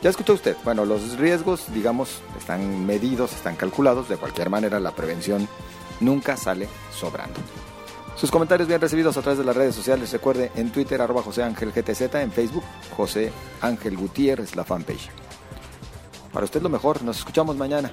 Ya 0.00 0.10
escuchó 0.10 0.34
usted, 0.34 0.56
bueno, 0.64 0.84
los 0.84 1.18
riesgos, 1.18 1.72
digamos, 1.72 2.20
están 2.38 2.86
medidos, 2.86 3.32
están 3.32 3.56
calculados, 3.56 4.08
de 4.08 4.16
cualquier 4.16 4.48
manera 4.48 4.78
la 4.78 4.92
prevención 4.92 5.48
nunca 6.00 6.36
sale 6.36 6.68
sobrando. 6.96 7.40
Sus 8.14 8.30
comentarios 8.30 8.68
bien 8.68 8.80
recibidos 8.80 9.16
a 9.16 9.22
través 9.22 9.38
de 9.38 9.44
las 9.44 9.56
redes 9.56 9.74
sociales, 9.74 10.12
recuerde 10.12 10.52
en 10.54 10.70
Twitter 10.70 11.00
arroba 11.02 11.22
José 11.22 11.42
Ángel 11.42 11.72
GTZ, 11.72 12.14
en 12.16 12.32
Facebook 12.32 12.64
José 12.96 13.32
Ángel 13.60 13.96
Gutiérrez, 13.96 14.54
la 14.54 14.64
fanpage. 14.64 15.10
Para 16.32 16.44
usted 16.44 16.62
lo 16.62 16.68
mejor, 16.68 17.02
nos 17.02 17.18
escuchamos 17.18 17.56
mañana. 17.56 17.90